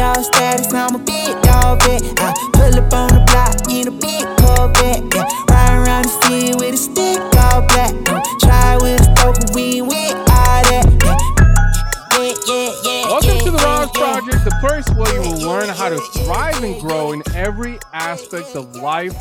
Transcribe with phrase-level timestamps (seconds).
[0.00, 2.00] dog status, I'm a big dog vet.
[2.16, 5.04] I pull up on the block in a big Corvette.
[5.12, 7.92] Yeah, ride around the city with a stick all black.
[8.08, 10.86] Uh, try with a stroke, we with all that.
[11.04, 13.06] Yeah, yeah, yeah.
[13.12, 13.86] Welcome to the yeah.
[13.92, 18.56] Project, the place where you will learn how to thrive and grow in every aspect
[18.56, 19.14] of life,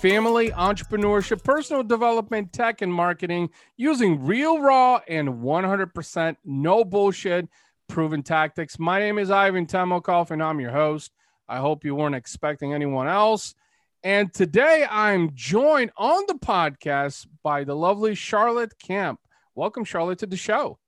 [0.00, 7.48] family, entrepreneurship, personal development, tech, and marketing using real, raw, and 100% no bullshit
[7.88, 8.78] proven tactics.
[8.78, 11.12] My name is Ivan Temelkov, and I'm your host.
[11.48, 13.54] I hope you weren't expecting anyone else.
[14.02, 19.20] And today I'm joined on the podcast by the lovely Charlotte Kemp.
[19.54, 20.78] Welcome, Charlotte, to the show.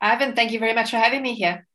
[0.00, 1.66] Ivan, thank you very much for having me here.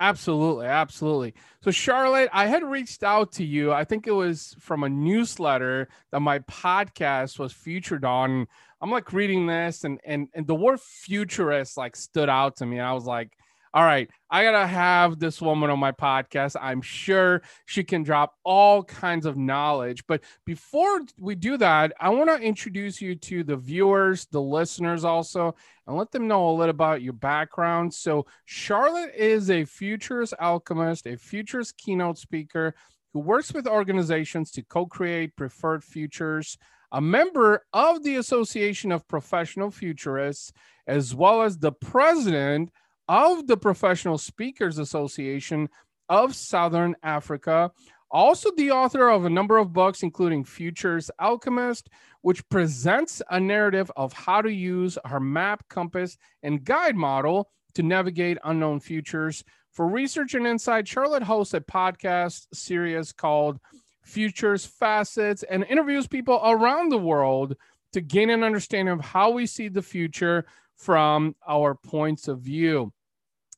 [0.00, 1.34] Absolutely, absolutely.
[1.62, 3.72] So, Charlotte, I had reached out to you.
[3.72, 8.46] I think it was from a newsletter that my podcast was featured on.
[8.80, 12.80] I'm like reading this, and and and the word futurist like stood out to me.
[12.80, 13.30] I was like,
[13.74, 16.54] all right, I gotta have this woman on my podcast.
[16.60, 20.06] I'm sure she can drop all kinds of knowledge.
[20.06, 25.04] But before we do that, I want to introduce you to the viewers, the listeners
[25.04, 25.56] also,
[25.88, 27.92] and let them know a little about your background.
[27.92, 32.76] So, Charlotte is a futures alchemist, a futures keynote speaker
[33.12, 36.58] who works with organizations to co create preferred futures,
[36.92, 40.52] a member of the Association of Professional Futurists,
[40.86, 42.70] as well as the president
[43.08, 45.68] of the Professional Speakers Association
[46.08, 47.70] of Southern Africa.
[48.10, 51.90] Also, the author of a number of books, including Futures Alchemist,
[52.22, 57.82] which presents a narrative of how to use her map, compass, and guide model to
[57.82, 59.42] navigate unknown futures.
[59.72, 63.58] For research and insight, Charlotte hosts a podcast series called
[64.04, 67.56] Futures Facets and interviews people around the world
[67.92, 70.44] to gain an understanding of how we see the future
[70.76, 72.92] from our points of view.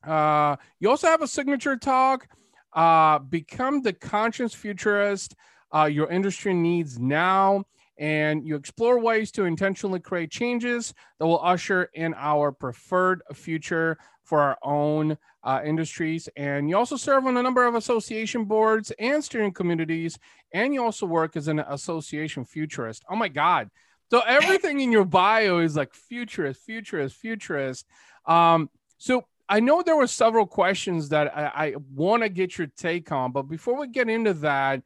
[0.05, 2.28] Uh, you also have a signature talk,
[2.75, 5.34] uh, Become the Conscious Futurist
[5.75, 7.64] uh, Your Industry Needs Now.
[7.98, 13.97] And you explore ways to intentionally create changes that will usher in our preferred future
[14.22, 16.28] for our own uh, industries.
[16.37, 20.19] And you also serve on a number of association boards and steering communities.
[20.53, 23.03] And you also work as an association futurist.
[23.09, 23.71] Oh my God.
[24.11, 27.87] So everything in your bio is like futurist, futurist, futurist.
[28.27, 32.69] Um, so I know there were several questions that I, I want to get your
[32.77, 34.83] take on, but before we get into that,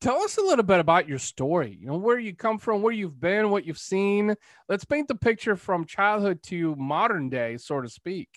[0.00, 1.76] tell us a little bit about your story.
[1.80, 4.34] You know, where you come from, where you've been, what you've seen.
[4.68, 8.28] Let's paint the picture from childhood to modern day, so to speak.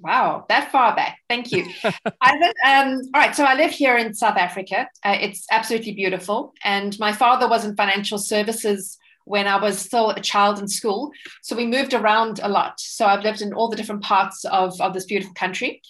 [0.00, 1.18] Wow, that far back.
[1.28, 1.66] Thank you.
[2.20, 4.88] I um, all right, so I live here in South Africa.
[5.04, 6.54] Uh, it's absolutely beautiful.
[6.62, 8.96] And my father was in financial services
[9.28, 11.12] when I was still a child in school.
[11.42, 12.80] So we moved around a lot.
[12.80, 15.82] So I've lived in all the different parts of, of this beautiful country.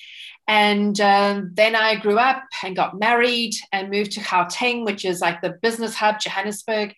[0.48, 5.20] And um, then I grew up and got married and moved to Gauteng, which is
[5.20, 6.94] like the business hub, Johannesburg.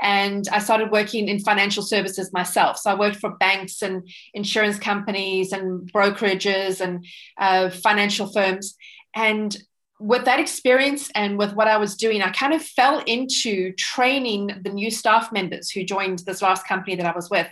[0.00, 2.78] And I started working in financial services myself.
[2.78, 7.04] So I worked for banks and insurance companies and brokerages and
[7.38, 8.76] uh, financial firms.
[9.14, 9.56] And
[10.02, 14.50] with that experience and with what I was doing, I kind of fell into training
[14.64, 17.46] the new staff members who joined this last company that I was with.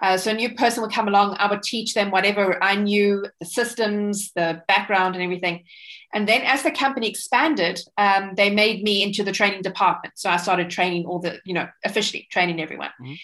[0.00, 3.24] Uh, so a new person would come along, I would teach them whatever I knew,
[3.38, 5.62] the systems, the background, and everything.
[6.12, 10.14] And then as the company expanded, um, they made me into the training department.
[10.18, 12.90] So I started training all the, you know, officially training everyone.
[13.00, 13.14] Mm-hmm.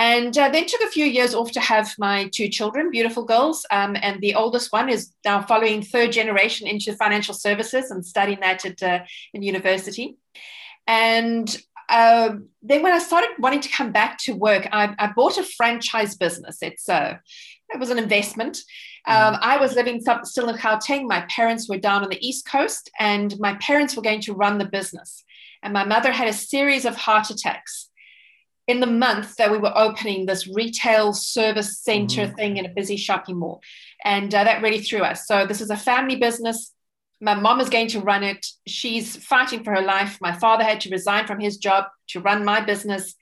[0.00, 3.66] And uh, then took a few years off to have my two children, beautiful girls.
[3.70, 8.40] Um, and the oldest one is now following third generation into financial services and studying
[8.40, 9.00] that at uh,
[9.34, 10.16] in university.
[10.86, 11.54] And
[11.90, 15.42] uh, then when I started wanting to come back to work, I, I bought a
[15.42, 16.62] franchise business.
[16.62, 17.20] It's a,
[17.68, 18.56] it was an investment.
[19.06, 21.08] Um, I was living still in Gauteng.
[21.08, 24.56] My parents were down on the East Coast, and my parents were going to run
[24.56, 25.24] the business.
[25.62, 27.89] And my mother had a series of heart attacks
[28.70, 32.34] in the month that we were opening this retail service center mm-hmm.
[32.34, 33.60] thing in a busy shopping mall.
[34.04, 35.26] And uh, that really threw us.
[35.26, 36.72] So, this is a family business.
[37.20, 38.46] My mom is going to run it.
[38.66, 40.18] She's fighting for her life.
[40.20, 43.14] My father had to resign from his job to run my business.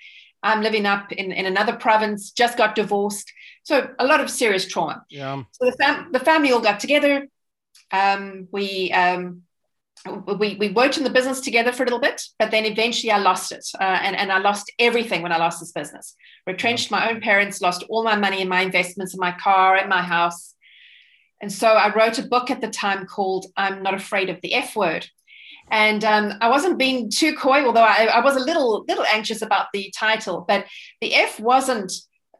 [0.42, 3.32] I'm living up in, in another province, just got divorced.
[3.64, 5.04] So, a lot of serious trauma.
[5.08, 5.42] Yeah.
[5.52, 7.26] So, the, fam- the family all got together.
[7.90, 9.42] Um, we um,
[10.06, 13.18] we, we worked in the business together for a little bit, but then eventually I
[13.18, 13.66] lost it.
[13.80, 16.14] Uh, and, and I lost everything when I lost this business.
[16.46, 19.88] Retrenched my own parents, lost all my money and my investments in my car and
[19.88, 20.54] my house.
[21.40, 24.54] And so I wrote a book at the time called I'm Not Afraid of the
[24.54, 25.06] F Word.
[25.70, 29.42] And um, I wasn't being too coy, although I, I was a little little anxious
[29.42, 30.44] about the title.
[30.48, 30.64] But
[31.00, 31.92] the F wasn't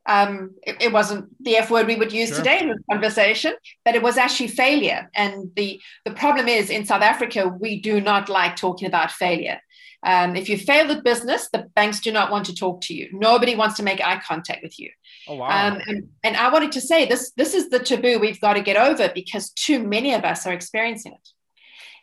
[0.09, 2.39] Um, it, it, wasn't the F word we would use sure.
[2.39, 3.53] today in this conversation,
[3.85, 5.11] but it was actually failure.
[5.15, 9.61] And the, the problem is in South Africa, we do not like talking about failure.
[10.03, 13.09] Um, if you fail at business, the banks do not want to talk to you.
[13.13, 14.91] Nobody wants to make eye contact with you.
[15.27, 15.49] Oh, wow.
[15.49, 18.63] Um, and, and I wanted to say this this is the taboo we've got to
[18.63, 21.29] get over because too many of us are experiencing it.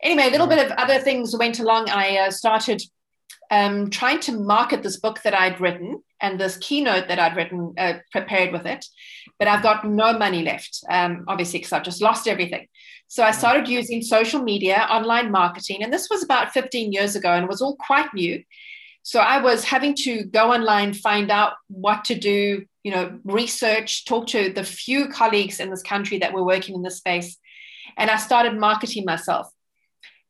[0.03, 1.89] Anyway, a little bit of other things went along.
[1.89, 2.83] I uh, started
[3.49, 7.73] um, trying to market this book that I'd written and this keynote that I'd written,
[7.77, 8.85] uh, prepared with it,
[9.37, 12.67] but I've got no money left, um, obviously, because I've just lost everything.
[13.07, 17.31] So I started using social media, online marketing, and this was about 15 years ago
[17.31, 18.43] and it was all quite new.
[19.03, 24.05] So I was having to go online, find out what to do, you know, research,
[24.05, 27.37] talk to the few colleagues in this country that were working in this space.
[27.97, 29.47] And I started marketing myself.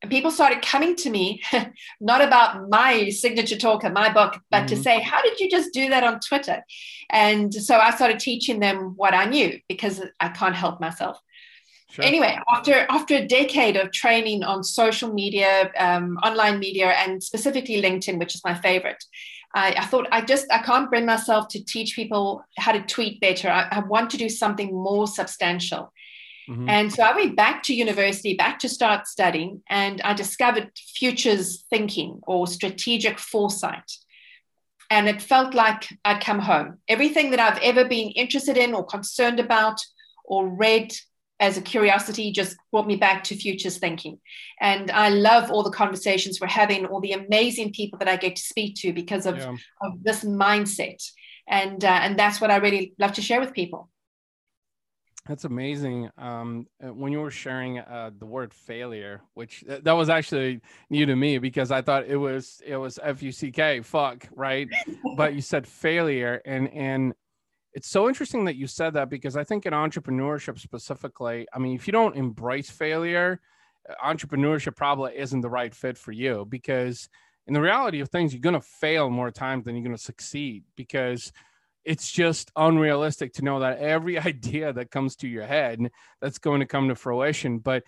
[0.02, 1.42] And people started coming to me,
[2.02, 4.68] not about my signature talker, my book, but mm-hmm.
[4.68, 6.64] to say, How did you just do that on Twitter?
[7.10, 11.20] And so I started teaching them what I knew because I can't help myself.
[11.96, 12.04] Sure.
[12.04, 17.82] Anyway, after after a decade of training on social media, um, online media, and specifically
[17.82, 19.02] LinkedIn, which is my favorite,
[19.54, 23.22] I, I, thought I just I can't bring myself to teach people how to tweet
[23.22, 23.50] better.
[23.50, 25.94] I, I want to do something more substantial.
[26.50, 26.70] Mm-hmm.
[26.70, 31.66] And so I went back to university, back to start studying, and I discovered futures
[31.70, 33.92] thinking or strategic foresight.
[34.92, 36.78] And it felt like I'd come home.
[36.88, 39.80] Everything that I've ever been interested in or concerned about
[40.24, 40.94] or read
[41.40, 44.20] as a curiosity just brought me back to futures thinking.
[44.62, 48.36] And I love all the conversations we're having, all the amazing people that I get
[48.38, 49.56] to speak to because of, yeah.
[49.82, 51.04] of this mindset.
[51.48, 53.90] And, uh, and that's what I really love to share with people.
[55.28, 56.12] That's amazing.
[56.20, 60.62] Um, uh, when you were sharing uh, the word failure, which th- that was actually
[60.92, 64.28] new to me because I thought it was it was F U C K fuck
[64.36, 64.68] right,
[65.18, 67.14] but you said failure, and and
[67.74, 71.76] it's so interesting that you said that because I think in entrepreneurship specifically, I mean,
[71.76, 73.42] if you don't embrace failure,
[73.90, 77.10] uh, entrepreneurship probably isn't the right fit for you because
[77.48, 80.02] in the reality of things, you're going to fail more times than you're going to
[80.02, 81.34] succeed because
[81.86, 85.80] it's just unrealistic to know that every idea that comes to your head
[86.22, 87.60] that's going to come to fruition.
[87.60, 87.84] But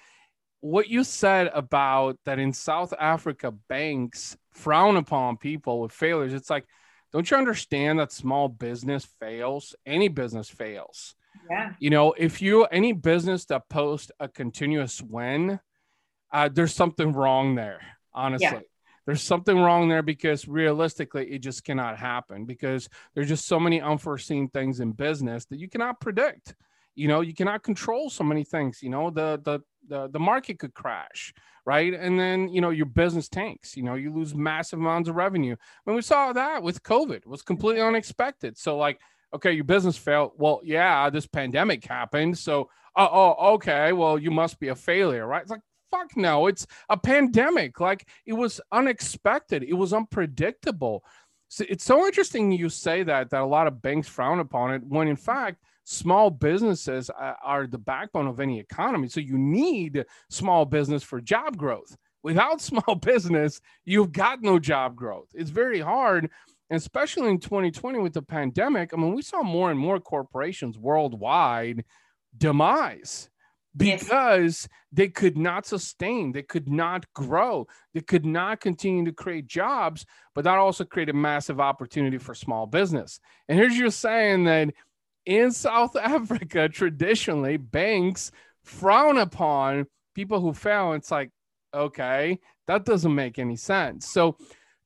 [0.61, 6.49] what you said about that in south africa banks frown upon people with failures it's
[6.49, 6.65] like
[7.13, 9.73] don't you understand that small business fails?
[9.85, 11.15] Any business fails.
[11.50, 11.73] Yeah.
[11.79, 15.59] You know if you any business that posts a continuous win
[16.33, 17.81] uh, there's something wrong there
[18.13, 18.47] honestly.
[18.47, 18.59] yeah
[19.07, 23.81] there's something wrong there because realistically it just cannot happen because there's just so many
[23.81, 26.54] unforeseen things in business that you cannot predict.
[26.94, 30.59] You know you cannot control so many things you know the the the, the market
[30.59, 31.33] could crash
[31.65, 31.94] right?
[31.94, 35.56] And then you know your business tanks you know you lose massive amounts of revenue.
[35.83, 38.57] When we saw that with covid it was completely unexpected.
[38.57, 39.00] So like
[39.33, 40.31] okay your business failed.
[40.38, 42.38] Well yeah this pandemic happened.
[42.38, 45.44] So oh, oh okay well you must be a failure right?
[45.44, 45.62] It's like
[45.92, 46.48] fuck no.
[46.48, 47.80] It's a pandemic.
[47.80, 49.63] Like it was unexpected.
[49.63, 51.04] It was unpredictable.
[51.50, 54.84] So it's so interesting you say that that a lot of banks frown upon it
[54.86, 59.07] when in fact small businesses uh, are the backbone of any economy.
[59.07, 61.95] So you need small business for job growth.
[62.24, 65.30] Without small business, you've got no job growth.
[65.34, 66.30] It's very hard.
[66.69, 71.86] Especially in 2020 with the pandemic, I mean, we saw more and more corporations worldwide
[72.38, 73.30] demise
[73.77, 74.68] because yes.
[74.91, 80.05] they could not sustain, they could not grow, they could not continue to create jobs,
[80.34, 83.19] but that also created massive opportunity for small business.
[83.48, 84.74] And here's you saying that
[85.25, 88.31] in South Africa, traditionally, banks
[88.63, 90.93] frown upon people who fail.
[90.93, 91.29] It's like,
[91.74, 94.07] okay, that doesn't make any sense.
[94.07, 94.38] So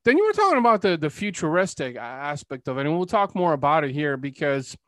[0.04, 3.54] then you were talking about the, the futuristic aspect of it, and we'll talk more
[3.54, 4.76] about it here because–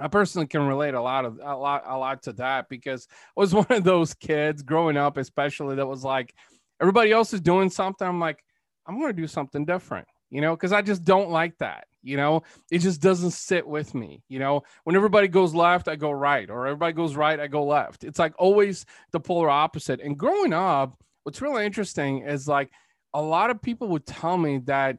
[0.00, 3.40] I personally can relate a lot of a lot a lot to that because I
[3.40, 6.34] was one of those kids growing up, especially that was like
[6.80, 8.06] everybody else is doing something.
[8.06, 8.42] I'm like,
[8.86, 11.86] I'm gonna do something different, you know, because I just don't like that.
[12.02, 14.22] You know, it just doesn't sit with me.
[14.28, 17.64] You know, when everybody goes left, I go right, or everybody goes right, I go
[17.64, 18.04] left.
[18.04, 20.00] It's like always the polar opposite.
[20.00, 22.70] And growing up, what's really interesting is like
[23.14, 24.98] a lot of people would tell me that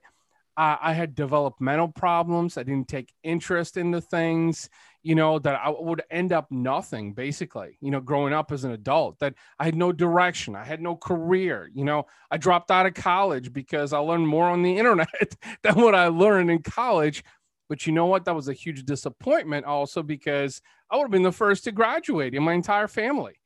[0.81, 2.57] I had developmental problems.
[2.57, 4.69] I didn't take interest in the things
[5.01, 8.71] you know, that I would end up nothing basically, you know, growing up as an
[8.71, 12.85] adult, that I had no direction, I had no career, you know, I dropped out
[12.85, 17.23] of college because I learned more on the internet than what I learned in college.
[17.69, 18.25] But you know what?
[18.25, 22.33] That was a huge disappointment also because I would have been the first to graduate
[22.33, 23.38] in my entire family.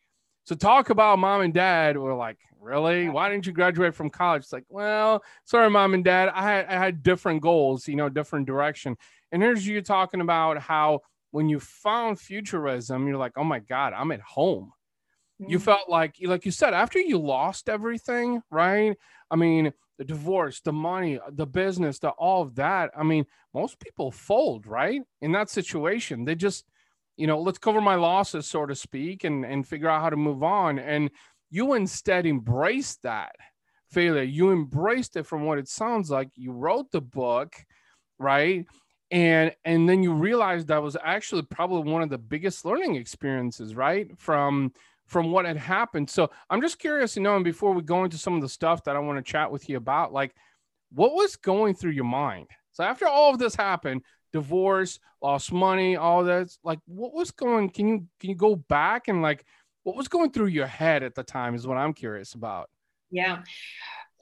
[0.46, 1.98] So talk about mom and dad.
[1.98, 3.10] We're like, really?
[3.10, 4.44] Why didn't you graduate from college?
[4.44, 6.30] It's like, well, sorry, mom and dad.
[6.34, 8.98] I had I had different goals, you know, different direction.
[9.32, 13.94] And here's you talking about how when you found futurism, you're like, oh my God,
[13.94, 14.72] I'm at home.
[15.42, 15.52] Mm-hmm.
[15.52, 18.96] You felt like, like you said, after you lost everything, right?
[19.32, 22.92] I mean, the divorce, the money, the business, the all of that.
[22.96, 25.02] I mean, most people fold, right?
[25.22, 26.66] In that situation, they just,
[27.18, 30.16] you know, let's cover my losses, so to speak, and and figure out how to
[30.16, 30.80] move on.
[30.80, 31.10] And
[31.50, 33.36] you instead embraced that
[33.92, 34.24] failure.
[34.24, 36.30] You embraced it from what it sounds like.
[36.36, 37.56] You wrote the book,
[38.20, 38.66] right?
[39.12, 43.76] And and then you realized that was actually probably one of the biggest learning experiences,
[43.76, 44.08] right?
[44.18, 44.74] From
[45.06, 46.10] from what had happened.
[46.10, 48.84] So I'm just curious to know, and before we go into some of the stuff
[48.86, 50.34] that I want to chat with you about, like
[50.92, 52.48] what was going through your mind?
[52.72, 54.02] So after all of this happened,
[54.34, 57.70] divorce, lost money, all that, like what was going?
[57.70, 59.46] Can you can you go back and like
[59.84, 62.70] what was going through your head at the time is what I'm curious about.
[63.12, 63.44] Yeah.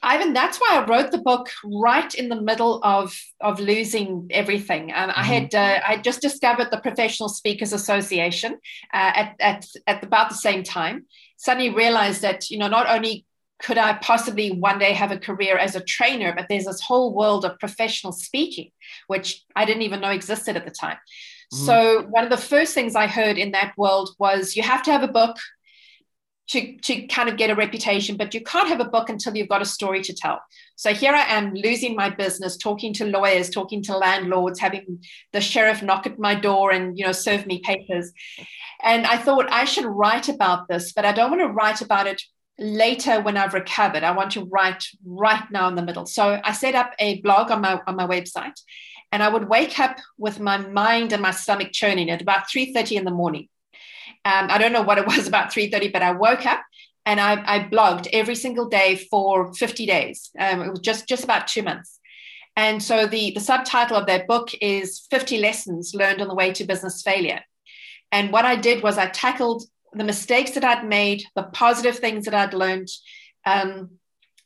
[0.04, 4.92] Ivan, that's why I wrote the book right in the middle of of losing everything.
[4.92, 5.20] Um, mm-hmm.
[5.20, 8.54] I had uh, I just discovered the Professional Speakers Association
[8.94, 11.06] uh, at, at at about the same time.
[11.38, 13.26] Suddenly realized that you know not only
[13.62, 17.14] could I possibly one day have a career as a trainer, but there's this whole
[17.14, 18.72] world of professional speaking,
[19.08, 20.98] which I didn't even know existed at the time.
[21.54, 21.66] Mm-hmm.
[21.66, 24.92] So one of the first things I heard in that world was you have to
[24.92, 25.38] have a book
[26.50, 29.48] to, to kind of get a reputation, but you can't have a book until you've
[29.48, 30.42] got a story to tell.
[30.76, 35.02] So here I am losing my business, talking to lawyers, talking to landlords, having
[35.32, 38.12] the sheriff knock at my door and you know serve me papers.
[38.84, 42.08] And I thought I should write about this, but I don't want to write about
[42.08, 42.22] it
[42.62, 44.04] later when I've recovered.
[44.04, 46.06] I want to write right now in the middle.
[46.06, 48.60] So I set up a blog on my on my website
[49.12, 52.98] and I would wake up with my mind and my stomach churning at about 3:30
[52.98, 53.50] in the morning.
[54.24, 56.62] Um, I don't know what it was about 3:30, but I woke up
[57.06, 60.30] and I, I, blogged every single day for 50 days.
[60.38, 62.00] Um, it was just just about two months.
[62.56, 66.52] And so the, the subtitle of that book is 50 Lessons Learned on the Way
[66.54, 67.42] to Business Failure.
[68.12, 69.64] And what I did was I tackled
[69.94, 72.90] the mistakes that I'd made, the positive things that I'd learned,
[73.46, 73.92] um,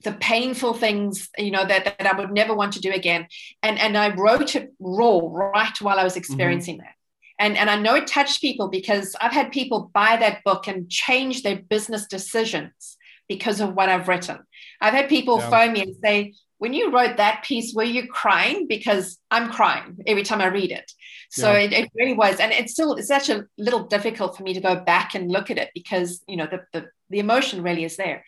[0.06, 3.28] the painful things you know that, that i would never want to do again
[3.64, 6.20] and and i wrote it raw right while i was mm-hmm.
[6.20, 6.86] experiencing mm-hmm.
[6.86, 6.96] that
[7.40, 10.90] and and i know it touched people because i've had people buy that book and
[10.90, 12.98] change their business decisions
[13.28, 14.38] because of what i've written
[14.80, 15.50] i've had people yeah.
[15.50, 19.98] phone me and say when you wrote that piece were you crying because i'm crying
[20.08, 20.92] every time i read it
[21.30, 21.60] so yeah.
[21.60, 24.62] it, it, really was and it's still it's such a little difficult for me to
[24.62, 27.98] go back and look at it because you know the the, the emotion really is
[27.98, 28.24] there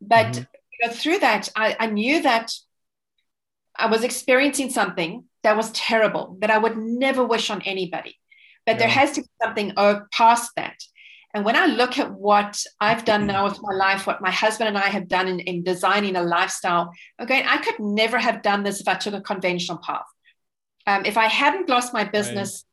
[0.00, 0.42] but mm-hmm
[0.82, 2.52] know, through that, I, I knew that
[3.76, 8.16] I was experiencing something that was terrible, that I would never wish on anybody.
[8.66, 8.78] But yeah.
[8.78, 9.72] there has to be something
[10.12, 10.76] past that.
[11.32, 14.68] And when I look at what I've done now with my life, what my husband
[14.68, 18.64] and I have done in, in designing a lifestyle, okay, I could never have done
[18.64, 20.06] this if I took a conventional path.
[20.86, 22.64] Um, if I hadn't lost my business,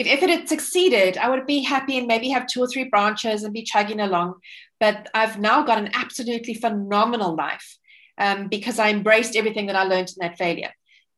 [0.00, 0.06] right.
[0.06, 2.84] if, if it had succeeded, I would be happy and maybe have two or three
[2.84, 4.34] branches and be chugging along.
[4.80, 7.78] But I've now got an absolutely phenomenal life
[8.18, 10.72] um, because I embraced everything that I learned in that failure.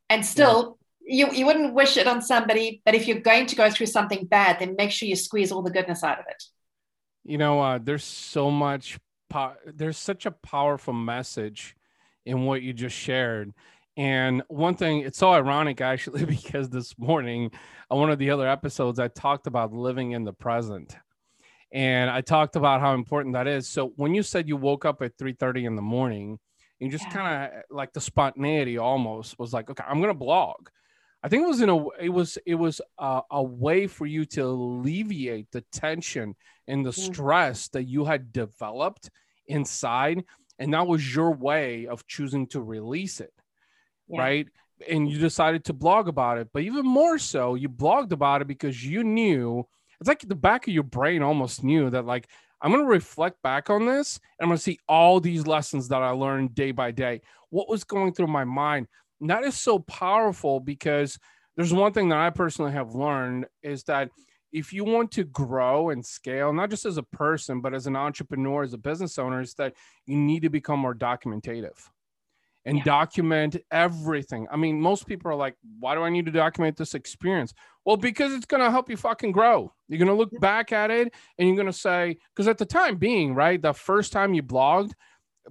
[0.08, 1.26] And still, yeah.
[1.26, 4.24] you, you wouldn't wish it on somebody, but if you're going to go through something
[4.26, 6.44] bad, then make sure you squeeze all the goodness out of it.
[7.26, 11.76] You know, uh, there's so much, po- there's such a powerful message
[12.24, 13.52] in what you just shared.
[13.96, 17.50] And one thing, it's so ironic actually, because this morning
[17.90, 20.96] on one of the other episodes, I talked about living in the present
[21.72, 23.68] and I talked about how important that is.
[23.68, 26.38] So when you said you woke up at 3:30 in the morning,
[26.78, 27.12] you just yeah.
[27.12, 30.68] kind of like the spontaneity almost was like, okay, I'm gonna blog.
[31.26, 34.24] I think it was in a it was it was a, a way for you
[34.26, 36.36] to alleviate the tension
[36.68, 36.94] and the mm.
[36.94, 39.10] stress that you had developed
[39.48, 40.22] inside,
[40.60, 43.32] and that was your way of choosing to release it,
[44.06, 44.20] yeah.
[44.20, 44.46] right?
[44.88, 48.46] And you decided to blog about it, but even more so, you blogged about it
[48.46, 49.66] because you knew
[50.00, 52.28] it's like the back of your brain almost knew that like
[52.60, 55.88] I'm going to reflect back on this and I'm going to see all these lessons
[55.88, 57.22] that I learned day by day.
[57.50, 58.86] What was going through my mind?
[59.20, 61.18] That is so powerful because
[61.56, 64.10] there's one thing that I personally have learned is that
[64.52, 67.96] if you want to grow and scale, not just as a person, but as an
[67.96, 69.74] entrepreneur, as a business owner, is that
[70.06, 71.88] you need to become more documentative
[72.64, 72.84] and yeah.
[72.84, 74.46] document everything.
[74.50, 77.54] I mean, most people are like, why do I need to document this experience?
[77.84, 79.72] Well, because it's going to help you fucking grow.
[79.88, 82.66] You're going to look back at it and you're going to say, because at the
[82.66, 84.92] time being, right, the first time you blogged,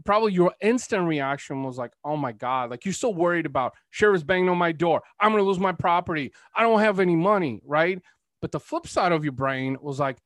[0.04, 4.24] probably your instant reaction was like, oh my God, like you're so worried about sheriff's
[4.24, 5.02] banging on my door.
[5.20, 6.34] I'm going to lose my property.
[6.56, 8.02] I don't have any money, right?
[8.42, 10.18] But the flip side of your brain was like,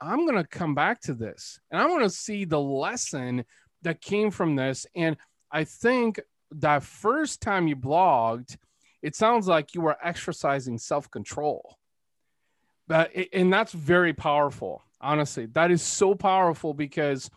[0.00, 3.44] I'm going to come back to this and I want to see the lesson
[3.82, 4.86] that came from this.
[4.94, 5.16] And
[5.52, 6.20] I think
[6.52, 8.56] that first time you blogged,
[9.02, 11.76] it sounds like you were exercising self control.
[12.88, 15.46] But, and that's very powerful, honestly.
[15.46, 17.30] That is so powerful because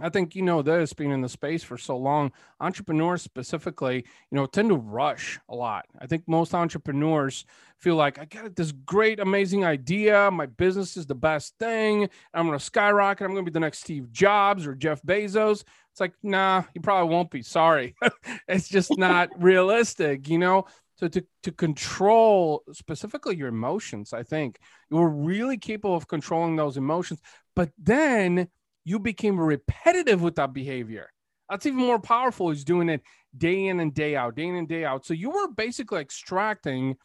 [0.00, 2.32] I think you know this being in the space for so long.
[2.60, 3.96] Entrepreneurs specifically,
[4.30, 5.86] you know, tend to rush a lot.
[6.00, 7.44] I think most entrepreneurs
[7.78, 10.32] feel like I got this great, amazing idea.
[10.32, 12.08] My business is the best thing.
[12.32, 13.24] I'm going to skyrocket.
[13.24, 15.62] I'm going to be the next Steve Jobs or Jeff Bezos.
[15.92, 17.42] It's like, nah, you probably won't be.
[17.42, 17.94] Sorry,
[18.48, 20.64] it's just not realistic, you know.
[20.96, 24.58] So to to control specifically your emotions, I think
[24.90, 27.20] you're really capable of controlling those emotions.
[27.54, 28.48] But then
[28.84, 31.10] you became repetitive with that behavior.
[31.48, 32.50] That's even more powerful.
[32.50, 33.02] Is doing it
[33.36, 35.04] day in and day out, day in and day out.
[35.04, 36.96] So you were basically extracting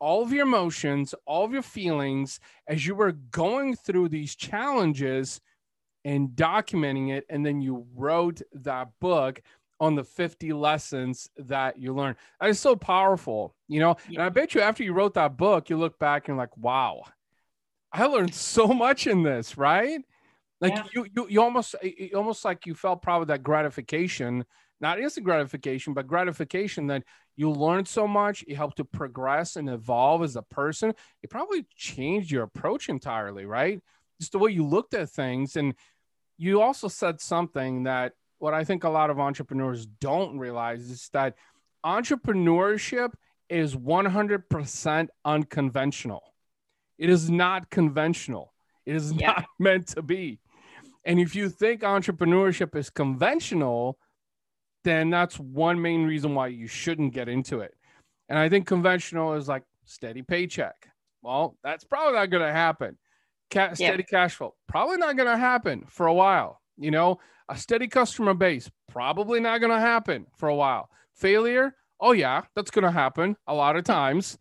[0.00, 5.40] all of your emotions, all of your feelings as you were going through these challenges
[6.04, 7.24] and documenting it.
[7.30, 9.40] And then you wrote that book
[9.80, 12.16] on the 50 lessons that you learned.
[12.40, 13.96] That is so powerful, you know.
[14.08, 17.04] And I bet you after you wrote that book, you look back and like, wow,
[17.92, 20.00] I learned so much in this, right?
[20.60, 20.84] Like yeah.
[20.94, 24.44] you, you, you almost, eh, eh, almost like you felt probably that gratification,
[24.80, 27.02] not instant gratification, but gratification that
[27.36, 28.44] you learned so much.
[28.46, 30.94] It helped to progress and evolve as a person.
[31.22, 33.80] It probably changed your approach entirely, right?
[34.20, 35.56] Just the way you looked at things.
[35.56, 35.74] And
[36.38, 41.08] you also said something that what I think a lot of entrepreneurs don't realize is
[41.12, 41.34] that
[41.84, 43.12] entrepreneurship
[43.48, 46.22] is 100% unconventional.
[46.98, 48.52] It is not conventional.
[48.86, 49.28] It is yeah.
[49.28, 50.40] not meant to be.
[51.04, 53.98] And if you think entrepreneurship is conventional,
[54.84, 57.74] then that's one main reason why you shouldn't get into it.
[58.28, 60.88] And I think conventional is like steady paycheck.
[61.22, 62.98] Well, that's probably not going to happen.
[63.50, 66.60] Ca- steady cash flow, probably not going to happen for a while.
[66.76, 70.88] You know, a steady customer base, probably not going to happen for a while.
[71.14, 74.38] Failure, oh, yeah, that's going to happen a lot of times.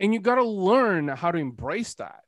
[0.00, 2.24] And you got to learn how to embrace that.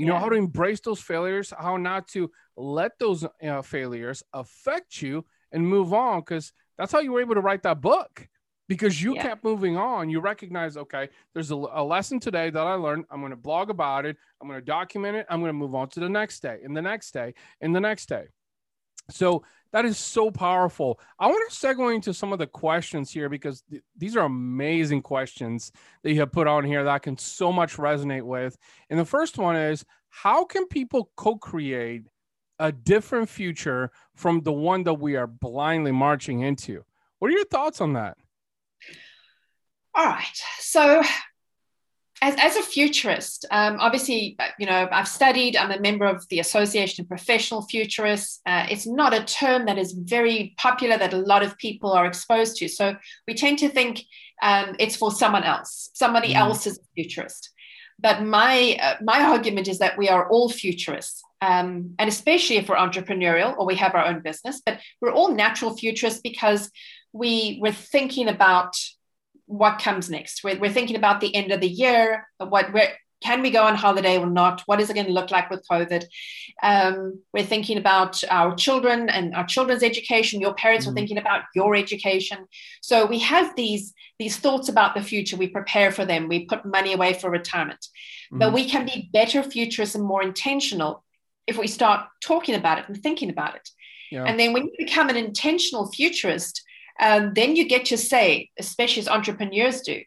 [0.00, 0.12] You yeah.
[0.12, 5.26] know, how to embrace those failures, how not to let those uh, failures affect you
[5.52, 8.26] and move on because that's how you were able to write that book
[8.66, 9.20] because you yeah.
[9.20, 10.08] kept moving on.
[10.08, 13.04] You recognize, okay, there's a, a lesson today that I learned.
[13.10, 14.16] I'm going to blog about it.
[14.40, 15.26] I'm going to document it.
[15.28, 17.80] I'm going to move on to the next day and the next day and the
[17.80, 18.28] next day.
[19.10, 20.98] So that is so powerful.
[21.18, 25.02] I want to segue into some of the questions here because th- these are amazing
[25.02, 25.70] questions
[26.02, 28.56] that you have put on here that I can so much resonate with.
[28.88, 32.02] And the first one is how can people co create
[32.60, 36.84] a different future from the one that we are blindly marching into.
[37.18, 38.18] What are your thoughts on that?
[39.94, 40.42] All right.
[40.58, 41.02] So,
[42.22, 46.40] as, as a futurist, um, obviously, you know, I've studied, I'm a member of the
[46.40, 48.40] Association of Professional Futurists.
[48.44, 52.06] Uh, it's not a term that is very popular that a lot of people are
[52.06, 52.68] exposed to.
[52.68, 54.02] So, we tend to think
[54.42, 56.36] um, it's for someone else, somebody mm.
[56.36, 57.50] else is a futurist.
[57.98, 62.68] But my, uh, my argument is that we are all futurists um, and especially if
[62.68, 66.70] we're entrepreneurial or we have our own business, but we're all natural futurists because
[67.12, 68.76] we we're thinking about
[69.50, 70.44] what comes next.
[70.44, 73.74] We're, we're thinking about the end of the year, what where can we go on
[73.74, 74.62] holiday or not?
[74.64, 76.04] What is it going to look like with COVID?
[76.62, 80.40] Um, we're thinking about our children and our children's education.
[80.40, 80.92] Your parents mm-hmm.
[80.92, 82.46] are thinking about your education.
[82.80, 85.36] So we have these these thoughts about the future.
[85.36, 86.28] We prepare for them.
[86.28, 87.80] We put money away for retirement.
[87.80, 88.38] Mm-hmm.
[88.38, 91.04] But we can be better futurists and more intentional
[91.46, 93.68] if we start talking about it and thinking about it.
[94.12, 94.24] Yeah.
[94.24, 96.62] And then when you become an intentional futurist,
[96.98, 100.00] um, then you get to say, especially as entrepreneurs do,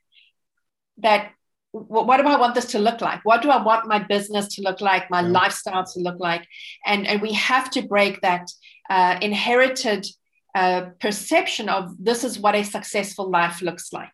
[0.98, 1.32] that
[1.74, 3.26] what do I want this to look like?
[3.26, 5.30] What do I want my business to look like, my yeah.
[5.30, 6.46] lifestyle to look like?
[6.86, 8.48] And, and we have to break that
[8.92, 10.06] uh, inherited
[10.54, 14.14] uh, perception of this is what a successful life looks like.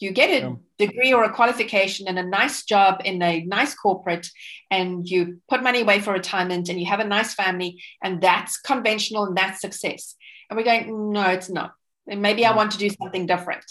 [0.00, 0.54] You get a yeah.
[0.78, 4.28] degree or a qualification and a nice job in a nice corporate,
[4.70, 8.58] and you put money away for retirement and you have a nice family, and that's
[8.60, 10.16] conventional and that's success.
[10.50, 11.72] And we're going, no, it's not.
[12.08, 13.64] And maybe I want to do something different.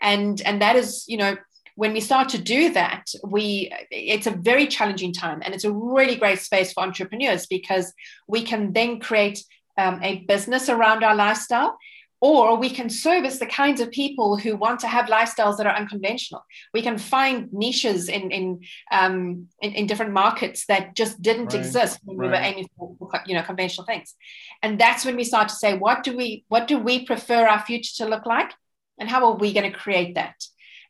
[0.00, 1.36] And and that is, you know,
[1.74, 5.72] when we start to do that, we it's a very challenging time, and it's a
[5.72, 7.92] really great space for entrepreneurs because
[8.26, 9.42] we can then create
[9.76, 11.78] um, a business around our lifestyle
[12.20, 15.74] or we can service the kinds of people who want to have lifestyles that are
[15.74, 16.44] unconventional.
[16.74, 21.54] We can find niches in in um, in, in, different markets that just didn't right.
[21.54, 22.26] exist when right.
[22.26, 24.14] we were aiming for you know conventional things,
[24.62, 27.60] and that's when we start to say, what do we what do we prefer our
[27.60, 28.52] future to look like,
[28.98, 30.34] and how are we going to create that?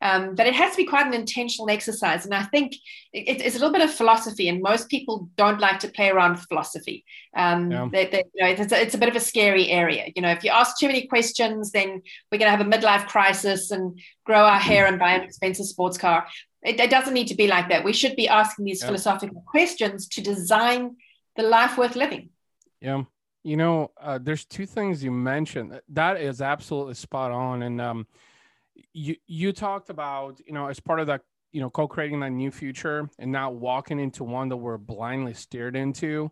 [0.01, 2.25] Um, but it has to be quite an intentional exercise.
[2.25, 2.75] And I think
[3.13, 6.33] it, it's a little bit of philosophy, and most people don't like to play around
[6.33, 7.05] with philosophy.
[7.37, 7.89] Um, yeah.
[7.91, 10.13] they, they, you know, it's, a, it's a bit of a scary area.
[10.15, 13.09] You know, if you ask too many questions, then we're going to have a midlife
[13.09, 16.27] crisis and grow our hair and buy an expensive sports car.
[16.63, 17.85] It, it doesn't need to be like that.
[17.85, 18.87] We should be asking these yeah.
[18.87, 20.97] philosophical questions to design
[21.37, 22.31] the life worth living.
[22.81, 23.03] Yeah.
[23.45, 27.63] You know, uh, there's two things you mentioned that is absolutely spot on.
[27.63, 28.07] And um,
[28.93, 32.51] you you talked about, you know, as part of that, you know, co-creating that new
[32.51, 36.31] future and not walking into one that we're blindly steered into.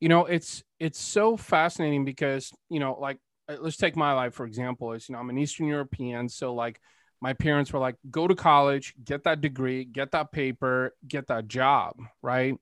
[0.00, 4.34] You know, it's it's so fascinating because, you know, like uh, let's take my life
[4.34, 4.92] for example.
[4.92, 6.80] Is you know, I'm an Eastern European, so like
[7.20, 11.48] my parents were like, go to college, get that degree, get that paper, get that
[11.48, 12.54] job, right?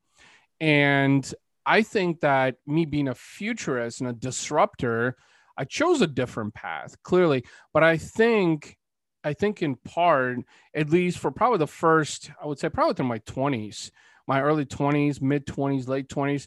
[0.61, 1.35] And
[1.67, 5.17] I think that me being a futurist and a disruptor,
[5.57, 7.45] I chose a different path, clearly.
[7.73, 8.77] But I think,
[9.25, 10.39] I think in part,
[10.75, 13.91] at least for probably the first, I would say probably through my 20s,
[14.27, 16.47] my early 20s, mid 20s, late 20s,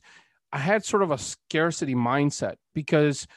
[0.52, 3.28] I had sort of a scarcity mindset because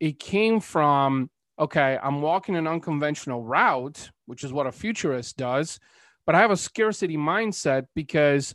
[0.00, 5.78] it came from, okay, I'm walking an unconventional route, which is what a futurist does,
[6.24, 8.54] but I have a scarcity mindset because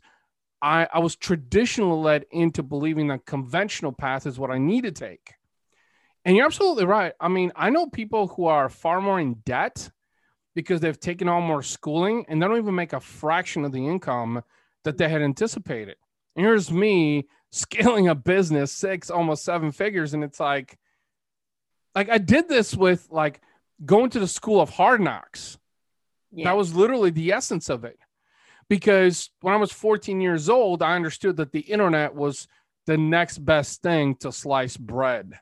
[0.62, 4.92] I, I was traditionally led into believing that conventional path is what I need to
[4.92, 5.34] take.
[6.24, 7.14] And you're absolutely right.
[7.20, 9.90] I mean, I know people who are far more in debt
[10.56, 13.88] because they've taken on more schooling and they don't even make a fraction of the
[13.88, 14.44] income
[14.84, 15.96] that they had anticipated.
[16.36, 20.14] And here's me scaling a business six, almost seven figures.
[20.14, 20.78] And it's like,
[21.96, 23.42] like I did this with like
[23.84, 25.58] going to the school of hard knocks.
[26.32, 26.46] Yeah.
[26.46, 28.00] That was literally the essence of it
[28.70, 32.48] because when I was 14 years old, I understood that the internet was
[32.86, 35.34] the next best thing to slice bread,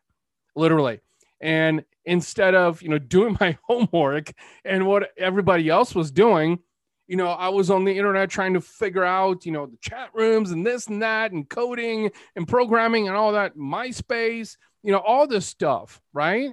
[0.56, 1.02] literally.
[1.40, 4.32] And instead of, you know, doing my homework
[4.66, 6.60] and what everybody else was doing,
[7.08, 10.10] you know, I was on the internet trying to figure out, you know, the chat
[10.14, 15.00] rooms and this and that and coding and programming and all that, MySpace, you know,
[15.00, 16.52] all this stuff, right?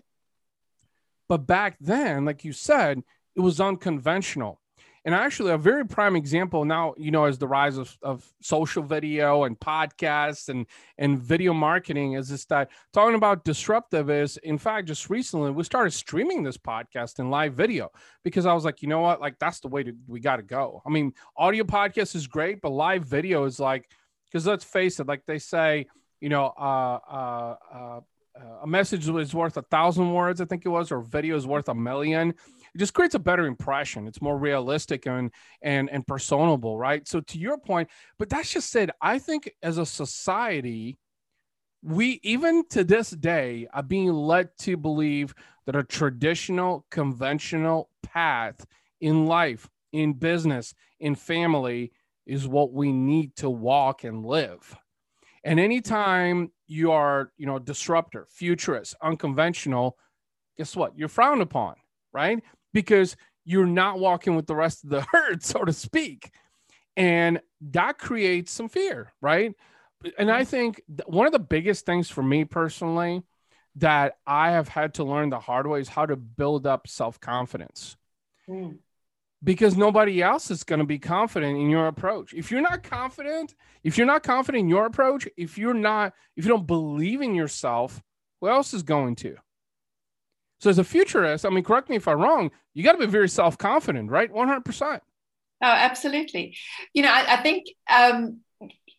[1.29, 3.03] But back then, like you said,
[3.35, 4.61] it was unconventional.
[5.07, 8.83] And actually, a very prime example now, you know, as the rise of, of social
[8.83, 10.67] video and podcasts and,
[10.99, 15.63] and video marketing is this that talking about disruptive is, in fact, just recently we
[15.63, 17.93] started streaming this podcast in live video
[18.25, 20.43] because I was like, you know what, like that's the way to, we got to
[20.43, 20.83] go.
[20.85, 23.89] I mean, audio podcast is great, but live video is like,
[24.25, 25.87] because let's face it, like they say,
[26.21, 28.01] you know, uh, uh, uh,
[28.63, 31.69] a message is worth a thousand words, I think it was, or video is worth
[31.69, 32.35] a million
[32.77, 34.07] it just creates a better impression.
[34.07, 35.31] It's more realistic and
[35.63, 37.09] and and personable, right?
[37.09, 40.99] So to your point, but that's just said, I think as a society,
[41.83, 45.35] we even to this day are being led to believe
[45.65, 48.67] that a traditional, conventional path
[49.01, 51.93] in life, in business, in family
[52.27, 54.77] is what we need to walk and live.
[55.45, 59.97] And anytime you are, you know, disruptor, futurist, unconventional,
[60.59, 60.93] guess what?
[60.99, 61.77] You're frowned upon,
[62.13, 62.43] right?
[62.73, 66.31] Because you're not walking with the rest of the herd, so to speak.
[66.97, 69.55] And that creates some fear, right?
[70.19, 73.23] And I think one of the biggest things for me personally
[73.77, 77.21] that I have had to learn the hard way is how to build up self
[77.21, 77.97] confidence.
[78.49, 78.79] Mm.
[79.45, 82.33] Because nobody else is going to be confident in your approach.
[82.33, 86.45] If you're not confident, if you're not confident in your approach, if you're not, if
[86.45, 88.03] you don't believe in yourself,
[88.41, 89.37] who else is going to?
[90.59, 93.07] So as a futurist, I mean, correct me if I'm wrong, you got to be
[93.07, 94.33] very self-confident, right?
[94.33, 94.83] 100%.
[94.93, 95.01] Oh,
[95.63, 96.57] absolutely.
[96.95, 98.41] You know, I, I think um,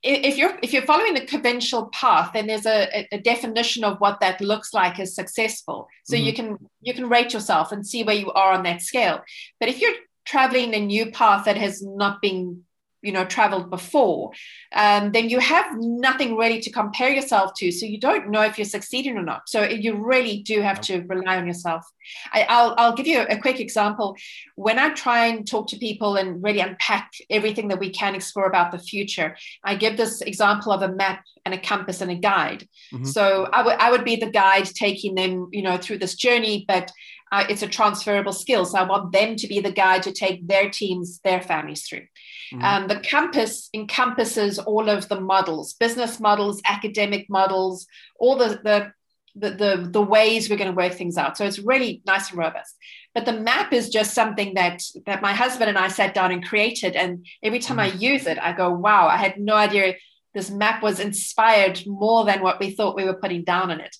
[0.04, 4.20] if you're if you're following the conventional path, then there's a, a definition of what
[4.20, 5.88] that looks like as successful.
[6.06, 6.26] So mm-hmm.
[6.26, 9.22] you can you can rate yourself and see where you are on that scale.
[9.60, 12.64] But if you're traveling a new path that has not been
[13.08, 14.32] you know traveled before
[14.74, 17.72] um, then you have nothing really to compare yourself to.
[17.72, 19.48] So you don't know if you're succeeding or not.
[19.48, 21.86] So you really do have to rely on yourself.
[22.34, 24.16] I, will I'll give you a quick example.
[24.56, 28.48] When i try and talk to people and really unpack everything that we can explore
[28.48, 32.16] about the future i give this example of a map and a compass and a
[32.16, 32.68] guide.
[32.94, 33.06] Mm-hmm.
[33.06, 36.66] so I, w- I would be the guide taking them you know through this journey
[36.68, 36.92] but
[37.32, 38.66] uh, it's a transferable skill.
[38.66, 42.08] So I want them to be the guide to take their teams, their families through.
[42.54, 42.64] Mm-hmm.
[42.64, 47.88] Um, the compass encompasses all of the models, business models, academic models,
[48.20, 48.92] all the, the
[49.40, 51.38] the, the, the ways we're going to work things out.
[51.38, 52.76] So it's really nice and robust.
[53.14, 56.44] But the map is just something that that my husband and I sat down and
[56.44, 56.96] created.
[56.96, 57.96] And every time mm-hmm.
[57.96, 59.94] I use it, I go, wow, I had no idea
[60.34, 63.96] this map was inspired more than what we thought we were putting down on it.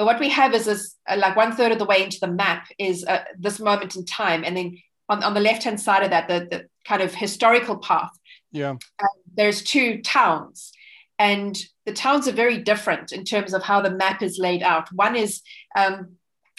[0.00, 2.32] But what we have is this, uh, like one third of the way into the
[2.32, 4.78] map is uh, this moment in time, and then
[5.10, 8.08] on, on the left hand side of that, the, the kind of historical path,
[8.50, 8.70] Yeah.
[8.70, 10.72] um, there's two towns.
[11.18, 14.90] And the towns are very different in terms of how the map is laid out.
[14.90, 15.42] One is
[15.76, 16.12] um,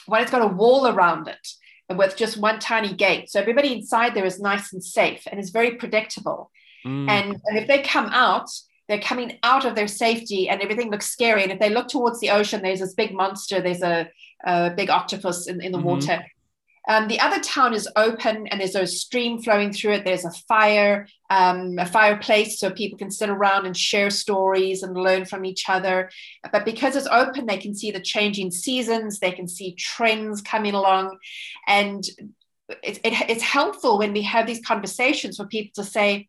[0.05, 1.47] one has got a wall around it
[1.89, 3.31] with just one tiny gate.
[3.31, 6.51] So everybody inside there is nice and safe and is very predictable.
[6.85, 7.09] Mm.
[7.09, 8.51] And, and if they come out,
[8.91, 11.43] they're coming out of their safety and everything looks scary.
[11.43, 14.09] And if they look towards the ocean, there's this big monster, there's a,
[14.45, 15.83] a big octopus in, in the Mhm.
[15.83, 16.25] water.
[16.89, 20.03] Um, the other town is open and there's a stream flowing through it.
[20.03, 24.97] There's a fire, um, a fireplace, so people can sit around and share stories and
[24.97, 26.09] learn from each other.
[26.51, 30.73] But because it's open, they can see the changing seasons, they can see trends coming
[30.73, 31.17] along.
[31.67, 32.03] And
[32.83, 36.27] it, it, it's helpful when we have these conversations for people to say,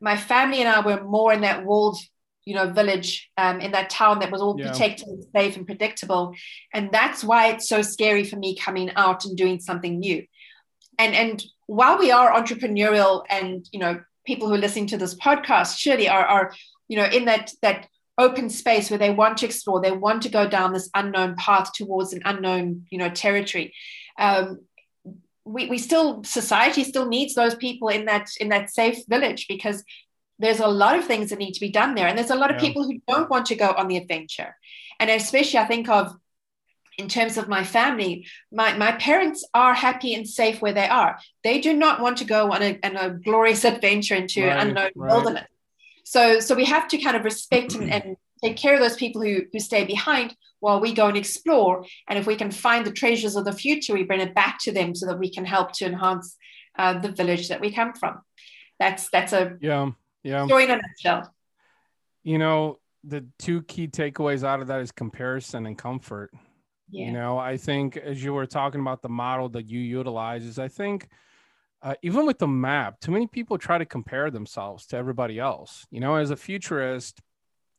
[0.00, 1.98] my family and I were more in that walled,
[2.44, 4.70] you know, village um, in that town that was all Yeah.
[4.70, 6.34] protected and safe and predictable,
[6.72, 10.24] and that's why it's so scary for me coming out and doing something new.
[10.98, 15.14] And and while we are entrepreneurial, and you know, people who are listening to this
[15.14, 16.52] podcast surely are are
[16.88, 20.30] you know in that that open space where they want to explore, they want to
[20.30, 23.74] go down this unknown path towards an unknown you know territory.
[24.18, 24.60] Um,
[25.46, 29.84] we, we still society still needs those people in that in that safe village because
[30.38, 32.50] there's a lot of things that need to be done there and there's a lot
[32.50, 32.66] of Yeah.
[32.68, 34.54] people who don't want to go on the adventure
[35.00, 36.14] and especially i think of
[36.98, 41.18] in terms of my family my, my parents are happy and safe where they are
[41.44, 44.90] they do not want to go on a, on a glorious adventure into Right, unknown
[44.96, 45.12] right.
[45.14, 45.48] wilderness
[46.04, 49.22] so so we have to kind of respect and, and take care of those people
[49.22, 52.92] who who stay behind while we go and explore and if we can find the
[52.92, 55.72] treasures of the future we bring it back to them so that we can help
[55.72, 56.36] to enhance
[56.78, 58.20] uh, the village that we come from
[58.78, 59.90] that's that's a Yeah.
[60.22, 60.44] Yeah.
[60.46, 61.32] story in a nutshell
[62.24, 66.30] You know, the two key takeaways out of that is comparison and comfort.
[66.90, 70.44] yeah You know, I think as you were talking about the model that you utilize,
[70.44, 71.08] is I think
[71.82, 75.86] uh, even with the map, too many people try to compare themselves to everybody else.
[75.90, 77.20] You know, as a futurist,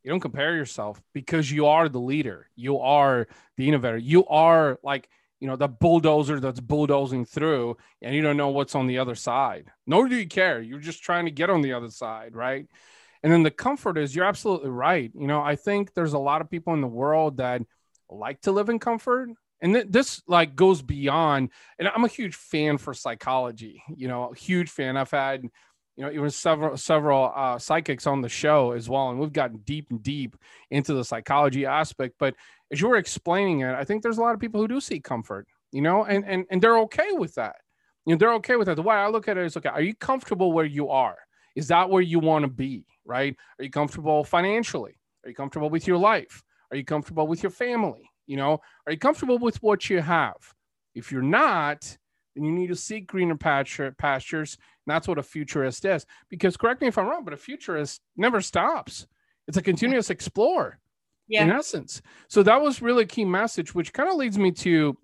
[0.02, 4.78] you don't compare yourself because you are the leader, you are the innovator, you are
[4.82, 5.08] like,
[5.40, 9.14] you know, the bulldozer that's bulldozing through, and you don't know what's on the other
[9.14, 9.70] side.
[9.86, 10.60] Nor do you care.
[10.60, 12.66] You're just trying to get on the other side, right?
[13.22, 15.10] And then the comfort is you're absolutely right.
[15.14, 17.62] You know, I think there's a lot of people in the world that
[18.10, 19.30] like to live in comfort.
[19.60, 24.30] And th- this like goes beyond, and I'm a huge fan for psychology, you know,
[24.30, 24.96] a huge fan.
[24.96, 25.44] I've had,
[25.98, 29.56] you know, even several several uh, psychics on the show as well, and we've gotten
[29.58, 30.36] deep and deep
[30.70, 32.14] into the psychology aspect.
[32.20, 32.36] But
[32.72, 35.02] as you were explaining it, I think there's a lot of people who do seek
[35.02, 37.56] comfort, you know, and and and they're okay with that.
[38.06, 38.76] You know, they're okay with that.
[38.76, 41.16] The way I look at it is, okay, are you comfortable where you are?
[41.56, 42.86] Is that where you want to be?
[43.04, 43.34] Right?
[43.58, 45.00] Are you comfortable financially?
[45.24, 46.44] Are you comfortable with your life?
[46.70, 48.08] Are you comfortable with your family?
[48.28, 50.36] You know, are you comfortable with what you have?
[50.94, 51.98] If you're not,
[52.38, 54.56] then you need to seek greener pasture, pastures.
[54.86, 56.06] And that's what a futurist is.
[56.28, 59.06] Because correct me if I'm wrong, but a futurist never stops.
[59.46, 60.78] It's a continuous explorer
[61.28, 62.00] in essence.
[62.28, 64.96] So that was really a key message, which kind of leads me to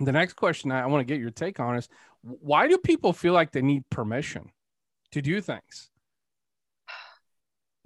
[0.00, 1.88] the next question I, I want to get your take on is
[2.22, 4.50] why do people feel like they need permission
[5.12, 5.90] to do things?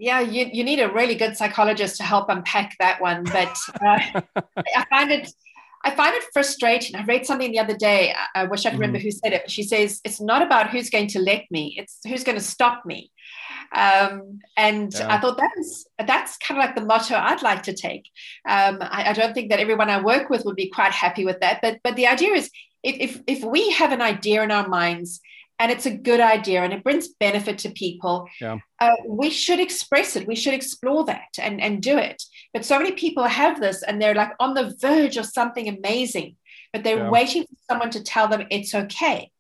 [0.01, 3.55] yeah you, you need a really good psychologist to help unpack that one but
[3.85, 4.23] uh,
[4.75, 5.31] i find it
[5.85, 6.95] i find it frustrating.
[6.97, 9.63] I read something the other day i, wish i could remember who said it she
[9.63, 13.11] says it's not about who's going to let me it's who's going to stop me.
[13.73, 15.15] Um, and Yeah.
[15.15, 18.05] i thought that's that's kind of like the motto i'd like to take.
[18.49, 21.39] Um, I, I don't think that everyone i work with would be quite happy with
[21.41, 22.51] that but but the idea is
[22.83, 25.21] if if, if we have an idea in our minds
[25.61, 28.59] and it's a good idea and it brings benefit to people Yeah.
[28.81, 32.79] uh, we should express it we should explore that and and do it but so
[32.79, 36.37] many people have this and they're like on the verge of something amazing
[36.73, 37.11] but they're Yeah.
[37.11, 39.31] waiting for someone to tell them it's okay.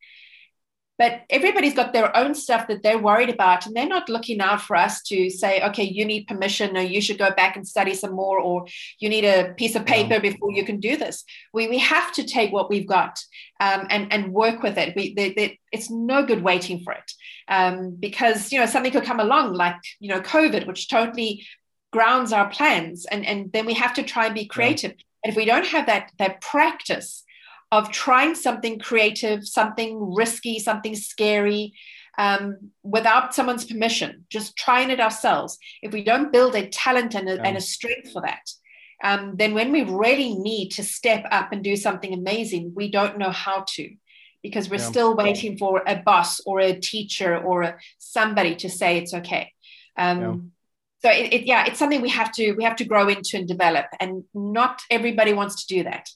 [0.98, 4.60] But everybody's got their own stuff that they're worried about and they're not looking out
[4.60, 7.94] for us to say okay you need permission or you should go back and study
[7.94, 8.66] some more or
[8.98, 11.24] you need a piece of paper before you can do this.
[11.54, 13.18] We, we have to take what we've got
[13.60, 14.94] um, and, and work with it.
[14.94, 17.10] We, they, they, it's no good waiting for it
[17.48, 21.46] um, because you know something could come along like you know covid which totally
[21.90, 25.36] grounds our plans and, and then we have to try and be creative and if
[25.36, 27.24] we don't have that that practice
[27.72, 31.72] of trying something creative, something risky, something scary,
[32.18, 35.56] um, without someone's permission, just trying it ourselves.
[35.80, 37.42] If we don't build a talent and a, Yeah.
[37.44, 38.50] and a strength for that,
[39.04, 43.18] um, then when we really need to step up and do something amazing, we don't
[43.18, 43.94] know how to
[44.42, 44.90] because we're Yeah.
[44.94, 49.52] still waiting for a boss or a teacher or a, somebody to say it's okay.
[49.96, 50.52] Um,
[51.02, 53.48] So it, it, yeah, it's something we have to we have to grow into and
[53.48, 56.08] develop, and not everybody wants to do that.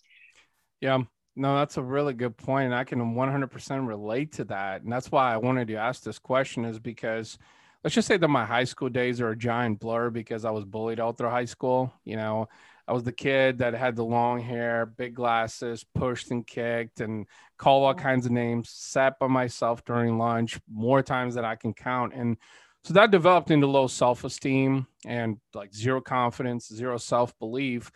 [0.81, 1.03] Yeah.
[1.37, 2.67] No, that's a really good point.
[2.67, 4.83] And I can 100% relate to that.
[4.83, 7.39] And that's why I wanted to ask this question is because
[7.83, 10.65] let's just say that my high school days are a giant blur because I was
[10.65, 11.93] bullied all through high school.
[12.05, 12.49] You know,
[12.87, 17.27] I was the kid that had the long hair, big glasses, pushed and kicked, and
[17.59, 21.75] called all kinds of names, sat by myself during lunch more times than I can
[21.75, 22.13] count.
[22.15, 22.37] And
[22.85, 27.91] so that developed into low self esteem and like zero confidence, zero self belief.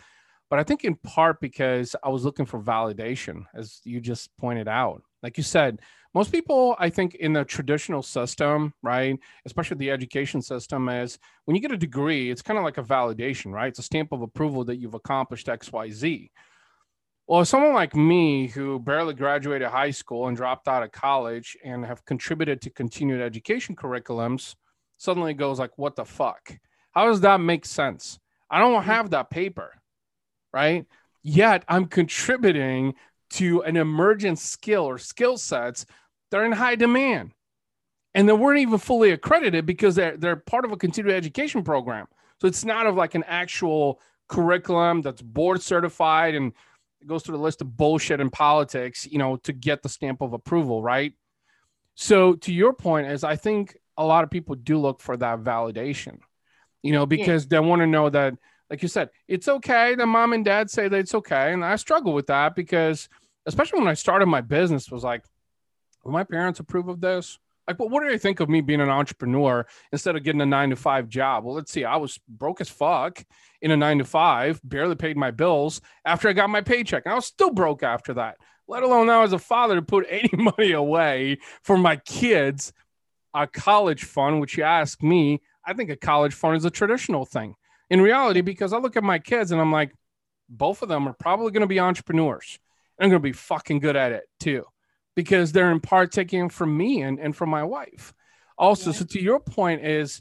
[0.48, 4.66] But I think in part because I was looking for validation, as you just pointed
[4.66, 5.02] out.
[5.22, 5.80] Like you said,
[6.14, 11.54] most people, I think, in the traditional system, right, especially the education system, is when
[11.54, 13.68] you get a degree, it's kind of like a validation, right?
[13.68, 16.30] It's a stamp of approval that you've accomplished X, Y, Z.
[17.26, 21.84] Well, someone like me who barely graduated high school and dropped out of college and
[21.84, 24.54] have contributed to continued education curriculums
[24.98, 26.58] suddenly goes like, what the fuck?
[26.92, 28.18] How does that make sense?
[28.50, 28.88] I don't hmm.
[28.88, 29.72] have that paper,
[30.52, 30.84] right?
[31.22, 32.94] Yet I'm contributing
[33.30, 35.86] to an emergent skill or skill sets
[36.30, 37.32] that are in high demand.
[38.14, 42.06] And they weren't even fully accredited because they're, they're part of a continuing education program.
[42.40, 46.52] So it's not of like an actual curriculum that's board certified and
[47.00, 50.20] it goes through the list of bullshit and politics, you know, to get the stamp
[50.20, 51.12] of approval, right?
[51.94, 55.40] So to your point is I think a lot of people do look for that
[55.40, 56.20] validation,
[56.82, 57.48] you know, because yeah.
[57.50, 58.34] they want to know that
[58.70, 61.52] like you said, it's okay The mom and dad say that it's okay.
[61.52, 63.08] And I struggle with that because,
[63.46, 65.24] especially when I started my business, was like,
[66.04, 67.38] will my parents approve of this?
[67.66, 70.46] Like, well, what do they think of me being an entrepreneur instead of getting a
[70.46, 71.44] nine to five job?
[71.44, 71.84] Well, let's see.
[71.84, 73.22] I was broke as fuck
[73.60, 77.04] in a nine to five, barely paid my bills after I got my paycheck.
[77.04, 78.36] And I was still broke after that,
[78.68, 82.72] let alone now as a father to put any money away for my kids,
[83.38, 87.24] a college fund, which you ask me, I think a college fund is a traditional
[87.24, 87.54] thing
[87.88, 89.94] in reality because I look at my kids and I'm like,
[90.48, 92.58] both of them are probably going to be entrepreneurs.
[92.98, 94.64] And I'm going to be fucking good at it too,
[95.14, 98.12] because they're in part taking from me and, and from my wife.
[98.56, 98.96] Also, yeah.
[98.96, 100.20] so to your point is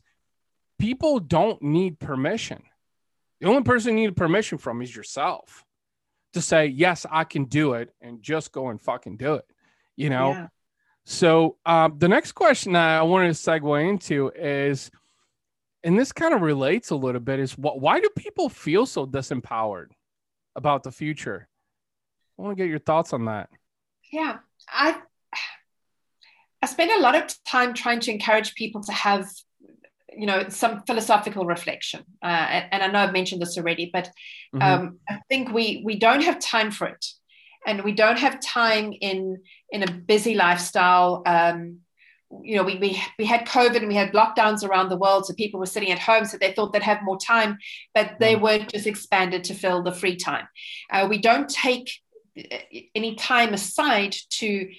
[0.78, 2.62] people don't need permission.
[3.42, 5.66] The only person you need permission from is yourself
[6.34, 9.46] to say, yes, I can do it and just go and fucking do it,
[9.96, 10.32] you know?
[10.32, 10.48] Yeah.
[11.10, 14.92] So um, the next question I wanted to segue into is,
[15.84, 19.08] and this kind of relates a little bit is what why do people feel so
[19.08, 19.92] disempowered
[20.56, 21.48] about the future?
[22.38, 23.50] I want to get your thoughts on that.
[24.12, 24.98] Yeah i
[26.62, 29.30] i spend a lot of time trying to encourage people to have
[30.14, 32.04] you know some philosophical reflection.
[32.24, 34.10] Uh, and, and, i know i've mentioned this already but
[34.54, 34.62] mm-hmm.
[34.62, 37.06] um, i think we we don't have time for it
[37.66, 39.42] and we don't have time in
[39.72, 41.80] in a busy lifestyle um,
[42.44, 45.26] you know, we, we, we had COVID and we had lockdowns around the world.
[45.26, 46.26] So people were sitting at home.
[46.26, 47.58] So they thought they'd have more time,
[47.94, 48.42] but they mm.
[48.42, 50.48] were just expanded to fill the free time.
[50.92, 51.92] Uh, we don't take
[52.38, 52.58] uh,
[52.96, 54.70] any time aside to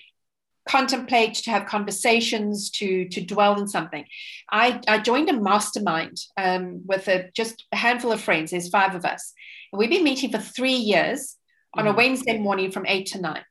[0.68, 4.04] contemplate, to have conversations, to, to dwell in something.
[4.50, 8.50] I, I joined a mastermind um, with a, just a handful of friends.
[8.50, 9.32] There's five of us.
[9.72, 11.36] And we've been meeting for three years
[11.74, 11.96] on a mm.
[11.96, 13.44] Wednesday morning from eight to nine.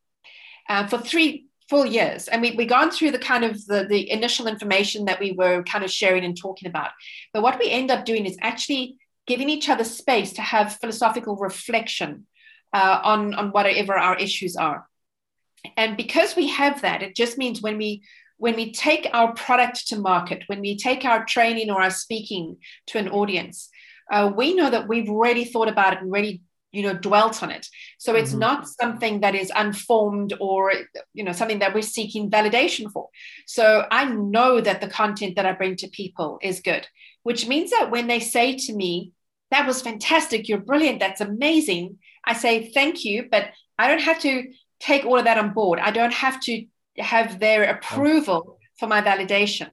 [0.69, 4.09] Uh, for three full years and we, we gone through the kind of the, the
[4.09, 6.91] initial information that we were kind of sharing and talking about
[7.33, 11.35] but what we end up doing is actually giving each other space to have philosophical
[11.35, 12.25] reflection
[12.73, 14.87] uh, on on whatever our issues are
[15.75, 18.01] and because we have that it just means when we
[18.37, 22.57] when we take our product to market when we take our training or our speaking
[22.85, 23.69] to an audience
[24.09, 26.41] uh, we know that we've already thought about it and really
[26.77, 27.65] you know dwelt on it.
[27.97, 28.47] So it's mm-hmm.
[28.47, 30.61] not something that is unformed or
[31.13, 33.05] you know something that we're seeking validation for.
[33.45, 34.03] So i
[34.35, 36.87] know that the content that i bring to people is good
[37.23, 39.11] which means that when they say to me
[39.51, 41.85] that was fantastic you're brilliant that's amazing
[42.25, 43.45] i say thank you but
[43.79, 44.33] i don't have to
[44.79, 45.79] take all of that on board.
[45.79, 46.65] I don't have to
[46.97, 49.69] have their approval for my validation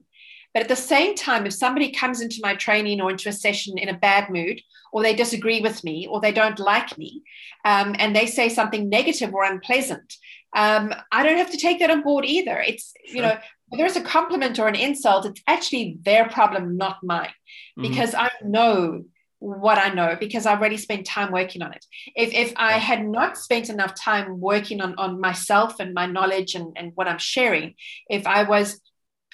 [0.55, 3.77] but at the same time, if somebody comes into my training or into a session
[3.77, 4.61] in a bad mood,
[4.93, 7.23] or they disagree with me, or they don't like me,
[7.65, 10.15] um, and they say something negative or unpleasant,
[10.55, 12.57] um, I don't have to take that on board either.
[12.57, 13.17] It's, sure.
[13.17, 13.37] you know,
[13.67, 17.81] whether it's a compliment or an insult, it's actually their problem, not mine, mm-hmm.
[17.81, 19.03] because I know
[19.39, 21.85] what I know because I've already spent time working on it.
[22.15, 26.55] If, if I had not spent enough time working on, on myself and my knowledge
[26.55, 27.75] and, and what I'm sharing,
[28.09, 28.79] if I was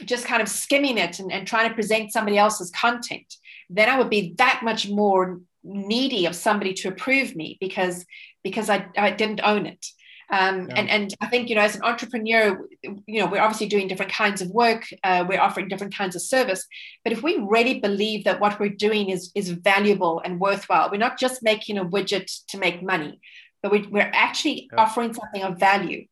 [0.06, 3.36] just kind of skimming it and, and trying to present somebody else's content,
[3.70, 8.06] then I would be that much more needy of somebody to approve me because
[8.44, 9.86] because I, I didn't own it.
[10.32, 10.76] Um, yeah.
[10.78, 14.14] and, and I think, you know, as an entrepreneur, you know, we're obviously doing different
[14.14, 14.86] kinds of work.
[15.04, 16.66] Uh, we're offering different kinds of service.
[17.04, 20.98] But if we really believe that what we're doing is, is valuable and worthwhile, we're
[20.98, 23.20] not just making a widget to make money.
[23.62, 24.82] but we, are actually yeah.
[24.82, 26.06] offering something of value,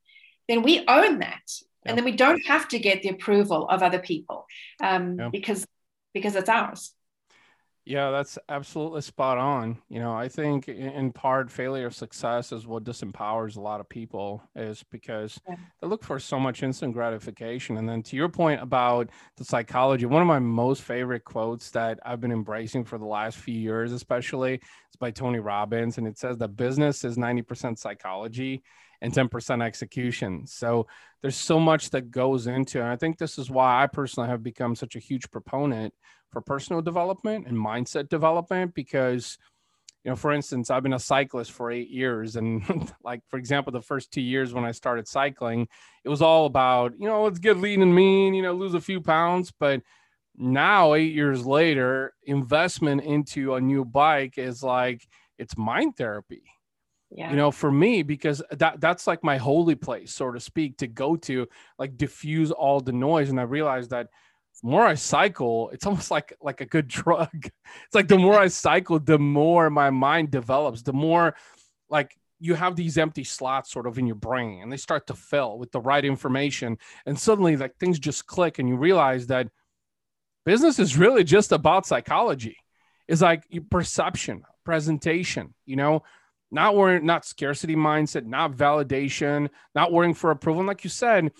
[0.49, 1.49] then we own that.
[1.86, 4.45] And then we don't have to get the approval of other people
[4.82, 5.65] um, because
[6.13, 6.93] because it's ours.
[7.89, 9.80] Yeah, that's absolutely spot on.
[9.89, 13.89] You know, I think in part failure of success is what disempowers a lot of
[13.89, 15.55] people is because yeah.
[15.82, 17.77] they look for so much instant gratification.
[17.77, 21.99] And then to your point about the psychology, one of my most favorite quotes that
[22.05, 25.97] I've been embracing for the last few years, especially, is by Tony Robbins.
[25.97, 28.61] And it says that business is 90% psychology
[29.02, 30.45] and 10% execution.
[30.45, 30.88] So
[31.22, 32.84] there's so much that goes into it.
[32.84, 35.93] And I think this is why I personally have become such a huge proponent
[36.32, 39.38] for personal development and mindset development because
[40.04, 42.64] you know for instance i've been a cyclist for eight years and
[43.04, 45.68] like for example the first two years when i started cycling
[46.04, 48.82] it was all about you know let's get lean and mean you know lose a
[48.82, 49.82] few pounds but
[50.38, 55.06] now eight years later investment into a new bike is like
[55.38, 56.43] it's mind therapy
[57.12, 57.30] yeah.
[57.30, 60.88] you know for me because that that's like my holy place so to speak to
[60.88, 61.47] go to
[61.78, 64.10] like diffuse all the noise and i realized that
[64.64, 67.30] more I cycle, it's almost like like a good drug.
[67.34, 71.36] It's like the more I cycle, the more my mind develops, the more
[71.89, 75.14] like you have these empty slots sort of in your brain and they start to
[75.14, 79.49] fill with the right information and suddenly like things just click and you realize that
[80.45, 82.55] business is really just about psychology.
[83.10, 86.03] It's like your perception, presentation, you know,
[86.52, 90.62] not worrying, not scarcity mindset, not validation, not worrying for approval.
[90.62, 91.32] And like you said,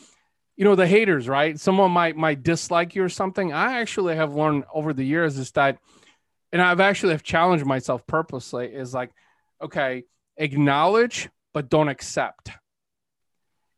[0.56, 1.60] you know the haters right?
[1.60, 3.54] Someone might might dislike you or something.
[3.54, 5.80] I actually have learned over the years is that
[6.52, 9.12] and i've actually have challenged myself purposely is like
[9.62, 10.04] okay
[10.38, 12.52] acknowledge but don't accept.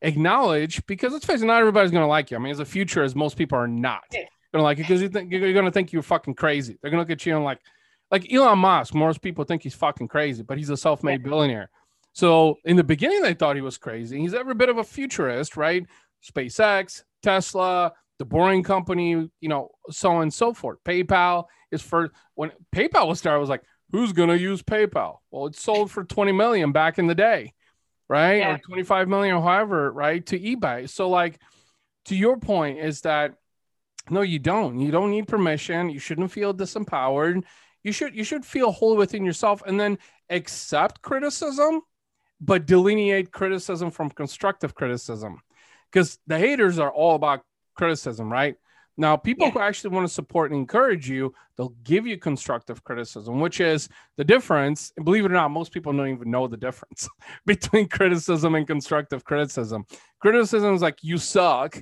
[0.02, 2.38] Acknowledge because let's face it not everybody's going to like you.
[2.38, 5.02] I mean as a future as most people are not going to like you because
[5.02, 6.78] you think you're going to think you're fucking crazy.
[6.82, 7.60] They're going to look at you and like
[8.12, 11.70] like elon musk most people think he's fucking crazy but he's a self-made billionaire
[12.14, 15.56] so in the beginning they thought he was crazy he's every bit of a futurist
[15.58, 15.86] right
[16.22, 20.80] SpaceX, Tesla, the Boring Company, you know, so on and so forth.
[20.86, 25.18] PayPal is for when PayPal was started, I was like, who's gonna use PayPal?
[25.32, 27.54] Well, it sold for 20 million back in the day,
[28.08, 28.38] right?
[28.38, 28.56] Yeah.
[28.56, 30.26] Or 25 million or however, right?
[30.28, 30.90] To eBay.
[30.90, 31.40] So, like,
[32.06, 33.36] to your point, is that
[34.10, 34.80] no, you don't.
[34.80, 35.90] You don't need permission.
[35.90, 37.44] You shouldn't feel disempowered.
[37.84, 39.98] You should you should feel whole within yourself and then
[40.30, 41.82] accept criticism,
[42.40, 45.42] but delineate criticism from constructive criticism
[45.92, 47.42] because the haters are all about
[47.76, 48.56] criticism, right?
[48.98, 49.54] Now, people yeah.
[49.54, 53.90] who actually want to support and encourage you, they'll give you constructive criticism, which is
[54.18, 54.92] the difference.
[54.96, 57.08] And believe it or not, most people don't even know the difference
[57.46, 59.86] between criticism and constructive criticism.
[60.20, 61.82] Criticism is like, you suck.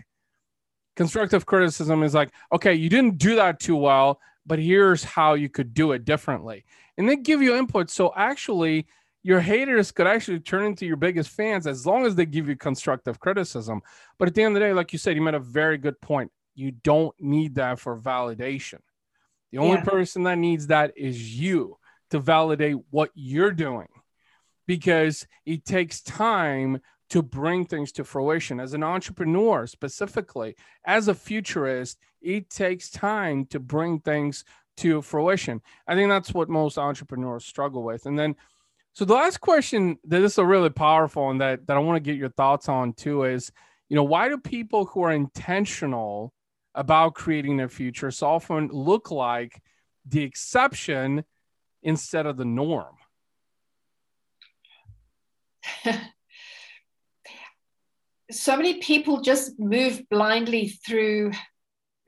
[0.96, 5.50] Constructive criticism is like, okay, you didn't do that too well, but here's how you
[5.50, 6.66] could do it differently.
[6.98, 7.90] And they give you input.
[7.90, 8.88] So actually,
[9.24, 12.56] your haters could actually turn into your biggest fans as long as they give you
[12.56, 13.82] constructive criticism.
[14.18, 16.00] But at the end of the day, like you said, you made a very good
[16.02, 16.32] point.
[16.56, 18.80] You don't need that for validation.
[19.52, 19.84] The only yeah.
[19.84, 21.78] person that needs that is you
[22.12, 23.88] to validate what you're doing
[24.68, 26.80] because it takes time
[27.10, 28.60] to bring things to fruition.
[28.60, 30.56] As an entrepreneur, specifically,
[30.86, 34.46] as a futurist, it takes time to bring things
[34.78, 35.62] to fruition.
[35.88, 38.06] I think that's what most entrepreneurs struggle with.
[38.06, 38.36] And then
[38.94, 42.02] so the last question that is a really powerful and that, that I want to
[42.02, 43.52] get your thoughts on too is,
[43.88, 46.34] you know, why do people who are intentional
[46.76, 49.62] about creating their future so often look like
[50.06, 51.24] the exception
[51.82, 52.96] instead of the norm?
[58.32, 61.32] so many people just move blindly through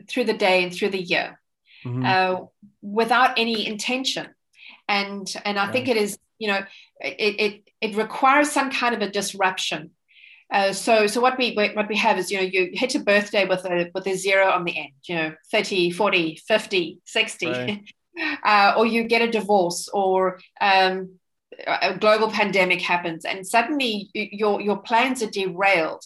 [0.08, 1.40] through the day and through the year
[1.86, 2.06] mm-hmm.
[2.06, 2.46] uh,
[2.82, 4.28] without any intention
[4.88, 5.72] and and i yeah.
[5.72, 6.62] think it is you know,
[7.00, 9.92] it, it, it requires some kind of a disruption.
[10.52, 13.46] Uh, so, so what we what we have is, you know, you hit a birthday
[13.46, 17.84] with a with a zero on the end, you know, 30, 40, 50, 60, right.
[18.44, 21.20] uh, or you get a divorce, or um,
[21.68, 26.04] a global pandemic happens, and suddenly your your plans are derailed.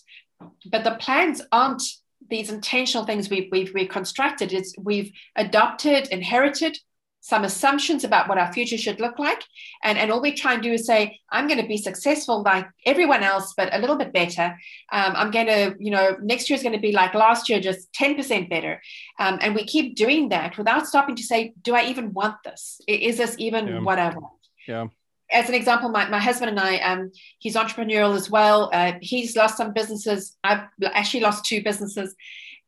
[0.69, 1.83] But the plans aren't
[2.29, 4.53] these intentional things we've we've, we've constructed.
[4.53, 6.77] It's we've adopted, inherited,
[7.25, 9.41] some assumptions about what our future should look like.
[9.81, 12.67] And, and all we try and do is say, I'm going to be successful like
[12.85, 14.55] everyone else, but a little bit better.
[14.91, 17.59] Um, I'm going to, you know, next year is going to be like last year,
[17.59, 18.79] just 10% better.
[19.17, 22.79] Um, and we keep doing that without stopping to say, do I even want this?
[22.87, 23.79] Is this even yeah.
[23.79, 24.33] what I want?
[24.67, 24.85] Yeah.
[25.31, 28.69] As an example, my, my husband and I, um, he's entrepreneurial as well.
[28.71, 30.37] Uh, he's lost some businesses.
[30.43, 32.15] I've actually lost two businesses.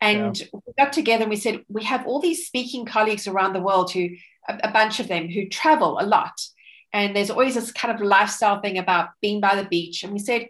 [0.01, 0.45] And yeah.
[0.53, 3.91] we got together and we said, we have all these speaking colleagues around the world
[3.91, 4.09] who
[4.47, 6.39] a, a bunch of them who travel a lot.
[6.93, 10.03] And there's always this kind of lifestyle thing about being by the beach.
[10.03, 10.47] And we said,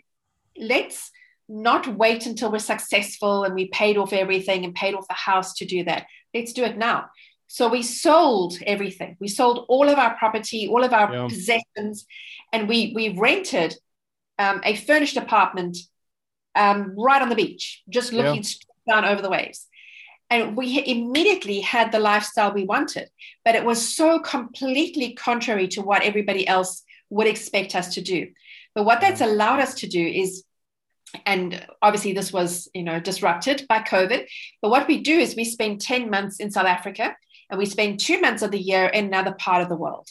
[0.57, 1.11] let's
[1.49, 5.55] not wait until we're successful and we paid off everything and paid off the house
[5.55, 6.05] to do that.
[6.33, 7.09] Let's do it now.
[7.47, 9.15] So we sold everything.
[9.19, 11.27] We sold all of our property, all of our yeah.
[11.27, 12.05] possessions,
[12.51, 13.75] and we we rented
[14.37, 15.77] um, a furnished apartment
[16.55, 18.93] um, right on the beach, just looking yeah.
[18.93, 19.67] down over the waves.
[20.29, 23.09] And we immediately had the lifestyle we wanted,
[23.45, 28.27] but it was so completely contrary to what everybody else would expect us to do.
[28.75, 30.43] But what that's allowed us to do is
[31.25, 34.25] and obviously this was you know disrupted by covid
[34.61, 37.15] but what we do is we spend 10 months in south africa
[37.49, 40.07] and we spend two months of the year in another part of the world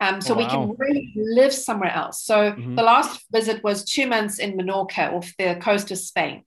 [0.00, 0.42] um, so oh, wow.
[0.42, 2.74] we can really live somewhere else so mm-hmm.
[2.74, 6.44] the last visit was two months in menorca off the coast of spain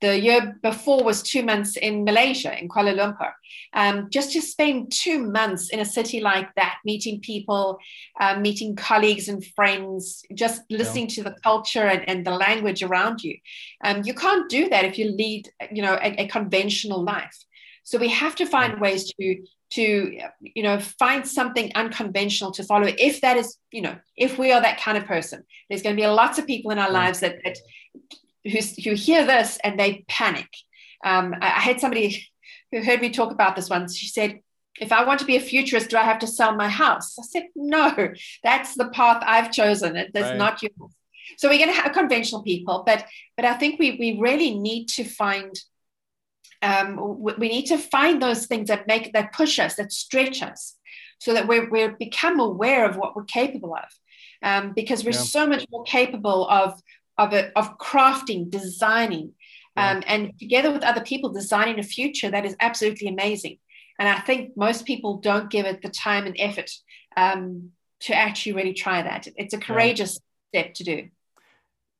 [0.00, 3.32] the year before was two months in Malaysia, in Kuala Lumpur.
[3.74, 7.78] Um, just to spend two months in a city like that, meeting people,
[8.18, 11.14] uh, meeting colleagues and friends, just listening yeah.
[11.16, 13.36] to the culture and, and, the language around you.
[13.84, 17.36] Um, you can't do that if you lead, you know, a, a conventional life.
[17.90, 22.88] So we have to find ways to to you know find something unconventional to follow
[22.98, 26.02] if that is you know if we are that kind of person there's going to
[26.02, 27.56] be lots of people in our lives that, that
[28.44, 30.48] who, who hear this and they panic.
[31.04, 32.26] Um, I, I had somebody
[32.70, 33.96] who heard me talk about this once.
[33.96, 34.40] She said,
[34.80, 37.18] if I want to be a futurist, do I have to sell my house?
[37.18, 38.12] I said, no,
[38.42, 39.96] that's the path I've chosen.
[39.96, 40.38] It does right.
[40.38, 40.94] not yours.
[41.36, 43.04] So we're going to have conventional people, but
[43.36, 45.54] but I think we we really need to find
[46.62, 50.76] um, we need to find those things that make that push us, that stretch us,
[51.18, 53.88] so that we we become aware of what we're capable of,
[54.42, 55.18] um, because we're yeah.
[55.18, 56.80] so much more capable of
[57.16, 59.32] of it of crafting, designing,
[59.76, 63.58] um, and together with other people designing a future that is absolutely amazing.
[63.98, 66.70] And I think most people don't give it the time and effort
[67.16, 69.28] um, to actually really try that.
[69.36, 70.18] It's a courageous
[70.52, 70.62] yeah.
[70.62, 71.08] step to do.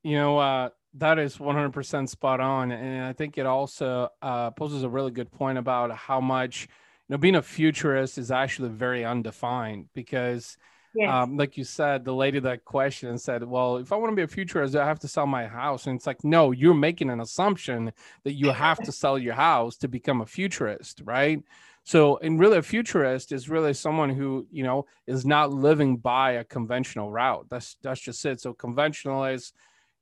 [0.03, 2.73] You know, uh, that is 100% spot on.
[2.73, 6.63] And I think it also uh, poses a really good point about how much,
[7.09, 10.57] you know, being a futurist is actually very undefined because–
[10.95, 11.09] Yes.
[11.09, 14.23] Um, like you said, the lady that questioned said, Well, if I want to be
[14.23, 15.87] a futurist, I have to sell my house.
[15.87, 17.93] And it's like, no, you're making an assumption
[18.25, 21.43] that you have to sell your house to become a futurist, right?
[21.85, 26.33] So, and really, a futurist is really someone who, you know, is not living by
[26.33, 27.47] a conventional route.
[27.49, 28.41] That's that's just it.
[28.41, 29.53] So, conventional is,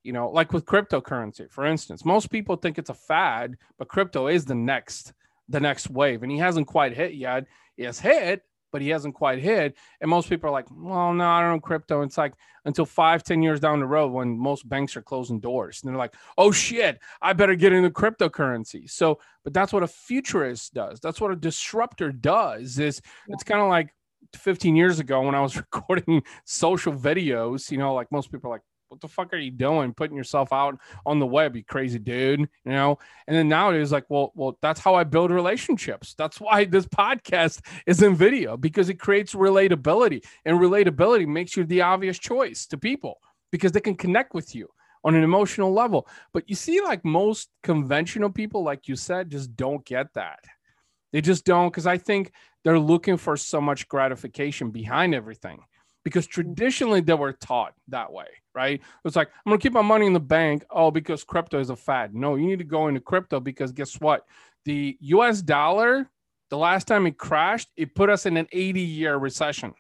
[0.03, 4.27] you know, like with cryptocurrency, for instance, most people think it's a fad, but crypto
[4.29, 5.13] is the next
[5.49, 7.47] the next wave, and he hasn't quite hit yet.
[7.77, 9.77] He has hit, but he hasn't quite hit.
[10.01, 12.03] And most people are like, well, no, I don't know crypto.
[12.03, 12.35] It's like
[12.65, 15.81] until five, ten years down the road when most banks are closing doors.
[15.83, 18.91] And they're like, oh shit, I better get into cryptocurrency.
[18.91, 21.01] So, but that's what a futurist does.
[21.01, 22.79] That's what a disruptor does.
[22.79, 23.95] Is it's kind of like
[24.35, 28.55] 15 years ago when I was recording social videos, you know, like most people are
[28.55, 29.93] like, what the fuck are you doing?
[29.93, 32.99] Putting yourself out on the web you crazy dude you know?
[33.27, 36.15] And then nowadays like well well that's how i build relationships.
[36.17, 41.65] That's why this podcast is in video because it creates relatability and relatability makes you
[41.65, 43.19] the obvious choice to people
[43.53, 44.69] because they can connect with you
[45.05, 46.09] on an emotional level.
[46.33, 50.41] But you see like most conventional people like you said just don't get that.
[51.13, 52.33] They just don't because i think
[52.65, 55.61] they're looking for so much gratification behind everything
[56.05, 58.81] because traditionally they were taught that way, right?
[59.05, 60.65] It's like, I'm going to keep my money in the bank.
[60.71, 62.15] Oh, because crypto is a fad.
[62.15, 64.25] No, you need to go into crypto because guess what?
[64.65, 66.09] The US dollar,
[66.51, 69.75] the last time it crashed, it put us in an 80 year recession.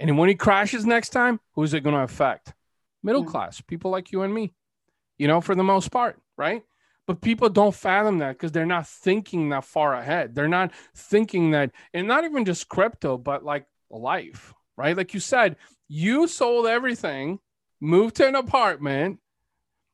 [0.00, 2.54] And when it crashes next time, who's it going to affect?
[3.02, 3.30] Middle hmm.
[3.30, 4.52] class, people like you and me,
[5.18, 6.62] you know, for the most part, right?
[7.06, 10.34] But people don't fathom that because they're not thinking that far ahead.
[10.34, 14.96] They're not thinking that, and not even just crypto, but like life, right?
[14.96, 15.56] Like you said,
[15.88, 17.40] you sold everything,
[17.80, 19.18] moved to an apartment,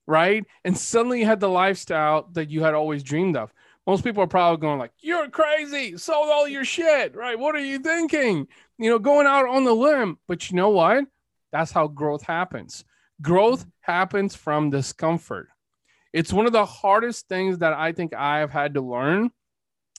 [0.07, 0.45] right?
[0.65, 3.53] And suddenly you had the lifestyle that you had always dreamed of.
[3.87, 5.97] Most people are probably going like, "You're crazy!
[5.97, 7.39] Sold all your shit, right?
[7.39, 8.47] What are you thinking?
[8.79, 11.05] You know, going out on the limb." But you know what?
[11.53, 12.85] That's how growth happens.
[13.21, 15.49] Growth happens from discomfort.
[16.13, 19.31] It's one of the hardest things that I think I have had to learn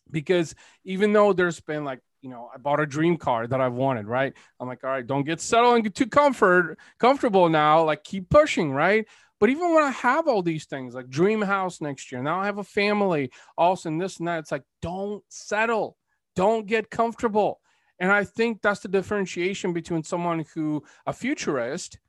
[0.09, 3.73] because even though there's been like you know, I bought a dream car that I've
[3.73, 4.33] wanted, right?
[4.59, 7.83] I'm like, all right, don't get settled and get too comfort comfortable now.
[7.83, 9.05] Like keep pushing, right?
[9.39, 12.47] But even when I have all these things, like dream house next year, now I
[12.47, 15.97] have a family, also this and that, it's like, don't settle,
[16.35, 17.61] don't get comfortable.
[17.99, 21.99] And I think that's the differentiation between someone who a futurist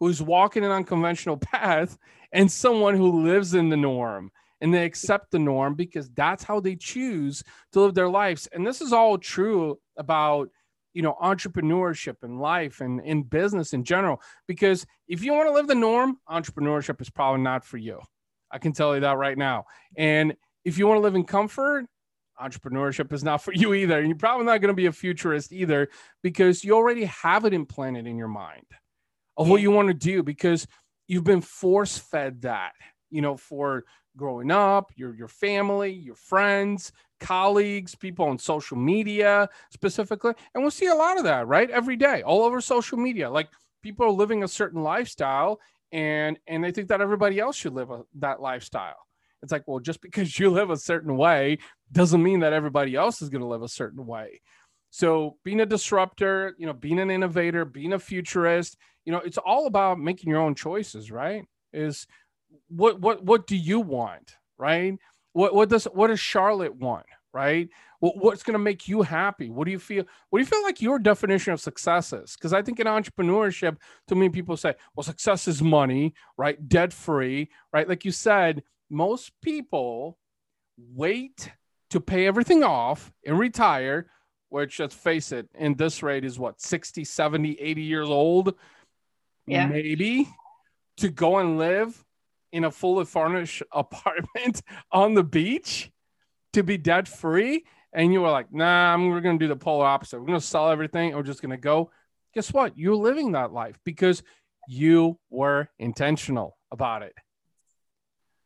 [0.00, 1.96] who's walking an unconventional path
[2.30, 6.60] and someone who lives in the norm and they accept the norm because that's how
[6.60, 7.42] they choose
[7.72, 8.48] to live their lives.
[8.52, 10.48] And this is all true about
[10.94, 15.52] you know entrepreneurship in life and in business in general because if you want to
[15.52, 17.98] live the norm entrepreneurship is probably not for you.
[18.50, 19.64] I can tell you that right now.
[19.96, 20.34] And
[20.64, 21.86] if you want to live in comfort
[22.40, 23.98] entrepreneurship is not for you either.
[23.98, 25.88] And you're probably not going to be a futurist either
[26.22, 28.66] because you already have it implanted in your mind
[29.36, 30.66] of what you want to do because
[31.08, 32.72] you've been force fed that
[33.10, 33.84] you know for
[34.16, 36.92] growing up your your family your friends
[37.22, 40.34] colleagues, people on social media specifically.
[40.54, 41.70] And we'll see a lot of that, right?
[41.70, 43.30] Every day, all over social media.
[43.30, 43.48] Like
[43.82, 45.60] people are living a certain lifestyle
[45.92, 49.06] and and they think that everybody else should live a, that lifestyle.
[49.42, 51.58] It's like, well, just because you live a certain way
[51.92, 54.42] doesn't mean that everybody else is going to live a certain way.
[54.90, 59.38] So being a disruptor, you know, being an innovator, being a futurist, you know, it's
[59.38, 61.44] all about making your own choices, right?
[61.72, 62.06] Is
[62.68, 64.96] what what what do you want, right?
[65.32, 67.06] What what does what does Charlotte want?
[67.32, 67.68] Right?
[68.00, 69.48] What, what's going to make you happy?
[69.48, 70.04] What do you feel?
[70.28, 72.34] What do you feel like your definition of success is?
[72.34, 73.76] Because I think in entrepreneurship,
[74.08, 76.68] too many people say, "Well, success is money, right?
[76.68, 80.18] Debt free, right?" Like you said, most people
[80.76, 81.52] wait
[81.90, 84.10] to pay everything off and retire
[84.52, 88.54] which let's face it in this rate is what 60 70 80 years old
[89.46, 89.66] yeah.
[89.66, 90.28] maybe
[90.98, 92.04] to go and live
[92.52, 95.90] in a fully furnished apartment on the beach
[96.52, 97.64] to be debt free.
[97.92, 100.20] And you were like nah I'm, we're going to do the polar opposite.
[100.20, 101.14] We're going to sell everything.
[101.14, 101.90] We're just going to go.
[102.34, 102.78] Guess what?
[102.78, 104.22] You're living that life because
[104.68, 107.14] you were intentional about it.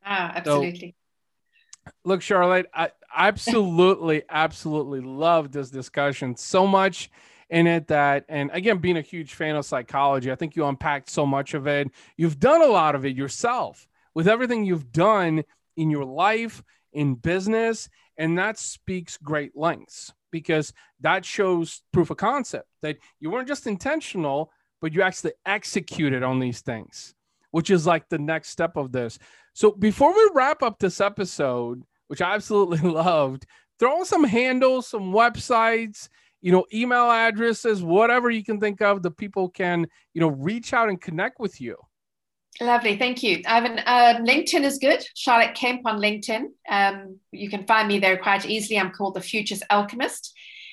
[0.04, 0.96] Ah absolutely.
[0.96, 7.10] so, look charlotte i absolutely absolutely love this discussion so much
[7.50, 11.08] in it that and again being a huge fan of psychology i think you unpacked
[11.08, 11.88] so much of it.
[12.16, 13.86] You've done a lot of it yourself
[14.16, 15.44] with everything you've done
[15.76, 16.62] in your life,
[16.94, 23.30] in business, and that speaks great lengths because that shows proof of concept that you
[23.30, 24.50] weren't just intentional,
[24.80, 27.14] but you actually executed on these things,
[27.50, 29.18] which is like the next step of this.
[29.52, 33.44] So before we wrap up this episode, which I absolutely loved,
[33.78, 36.08] throw some handles, some websites,
[36.40, 40.72] you know, email addresses, whatever you can think of, the people can, you know, reach
[40.72, 41.76] out and connect with you.
[42.60, 43.42] Lovely, thank you.
[43.46, 45.06] Ivan, uh, LinkedIn is good.
[45.14, 46.44] Charlotte Kemp on LinkedIn.
[46.68, 48.78] Um, you can find me there quite easily.
[48.78, 50.32] I'm called the Futures Alchemist.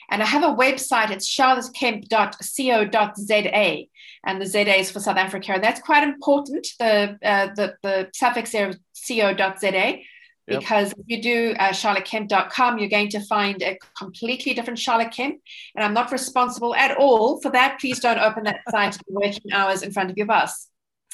[0.10, 3.86] And I have a website, it's charlottekemp.co.za.
[4.26, 5.54] And the ZA is for South Africa.
[5.54, 8.78] And that's quite important, the, uh, the, the suffix there of
[9.08, 10.00] co.za.
[10.46, 15.40] Because if you do uh, charlottekemp.com, you're going to find a completely different Charlotte Kemp.
[15.76, 17.80] And I'm not responsible at all for that.
[17.80, 20.68] Please don't open that site working hours in front of your boss.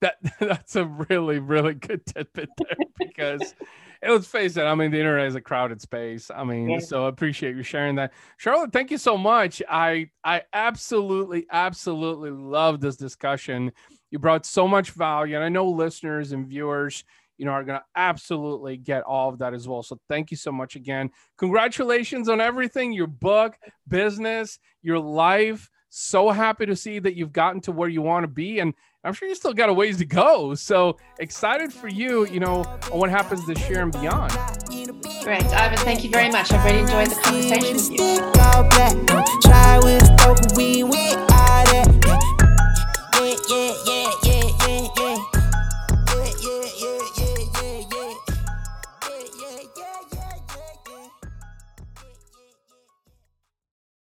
[0.00, 3.54] that that's a really really good tidbit there because
[4.02, 6.78] let's face it i mean the internet is a crowded space i mean yeah.
[6.78, 8.12] so I appreciate you sharing that.
[8.36, 9.62] Charlotte thank you so much.
[9.68, 13.72] I i absolutely absolutely love this discussion.
[14.10, 17.04] You brought so much value and i know listeners and viewers
[17.40, 19.82] you know are going to absolutely get all of that as well.
[19.82, 21.10] So thank you so much again.
[21.38, 23.56] Congratulations on everything your book
[23.88, 28.28] business your life so happy to see that you've gotten to where you want to
[28.28, 28.60] be.
[28.60, 28.74] And
[29.04, 30.54] I'm sure you still got a ways to go.
[30.54, 32.62] So excited for you, you know,
[32.92, 34.32] on what happens this year and beyond.
[35.24, 35.44] Great.
[35.44, 36.52] Ivan, thank you very much.
[36.52, 37.90] I've really enjoyed the conversation with
[41.18, 41.29] you.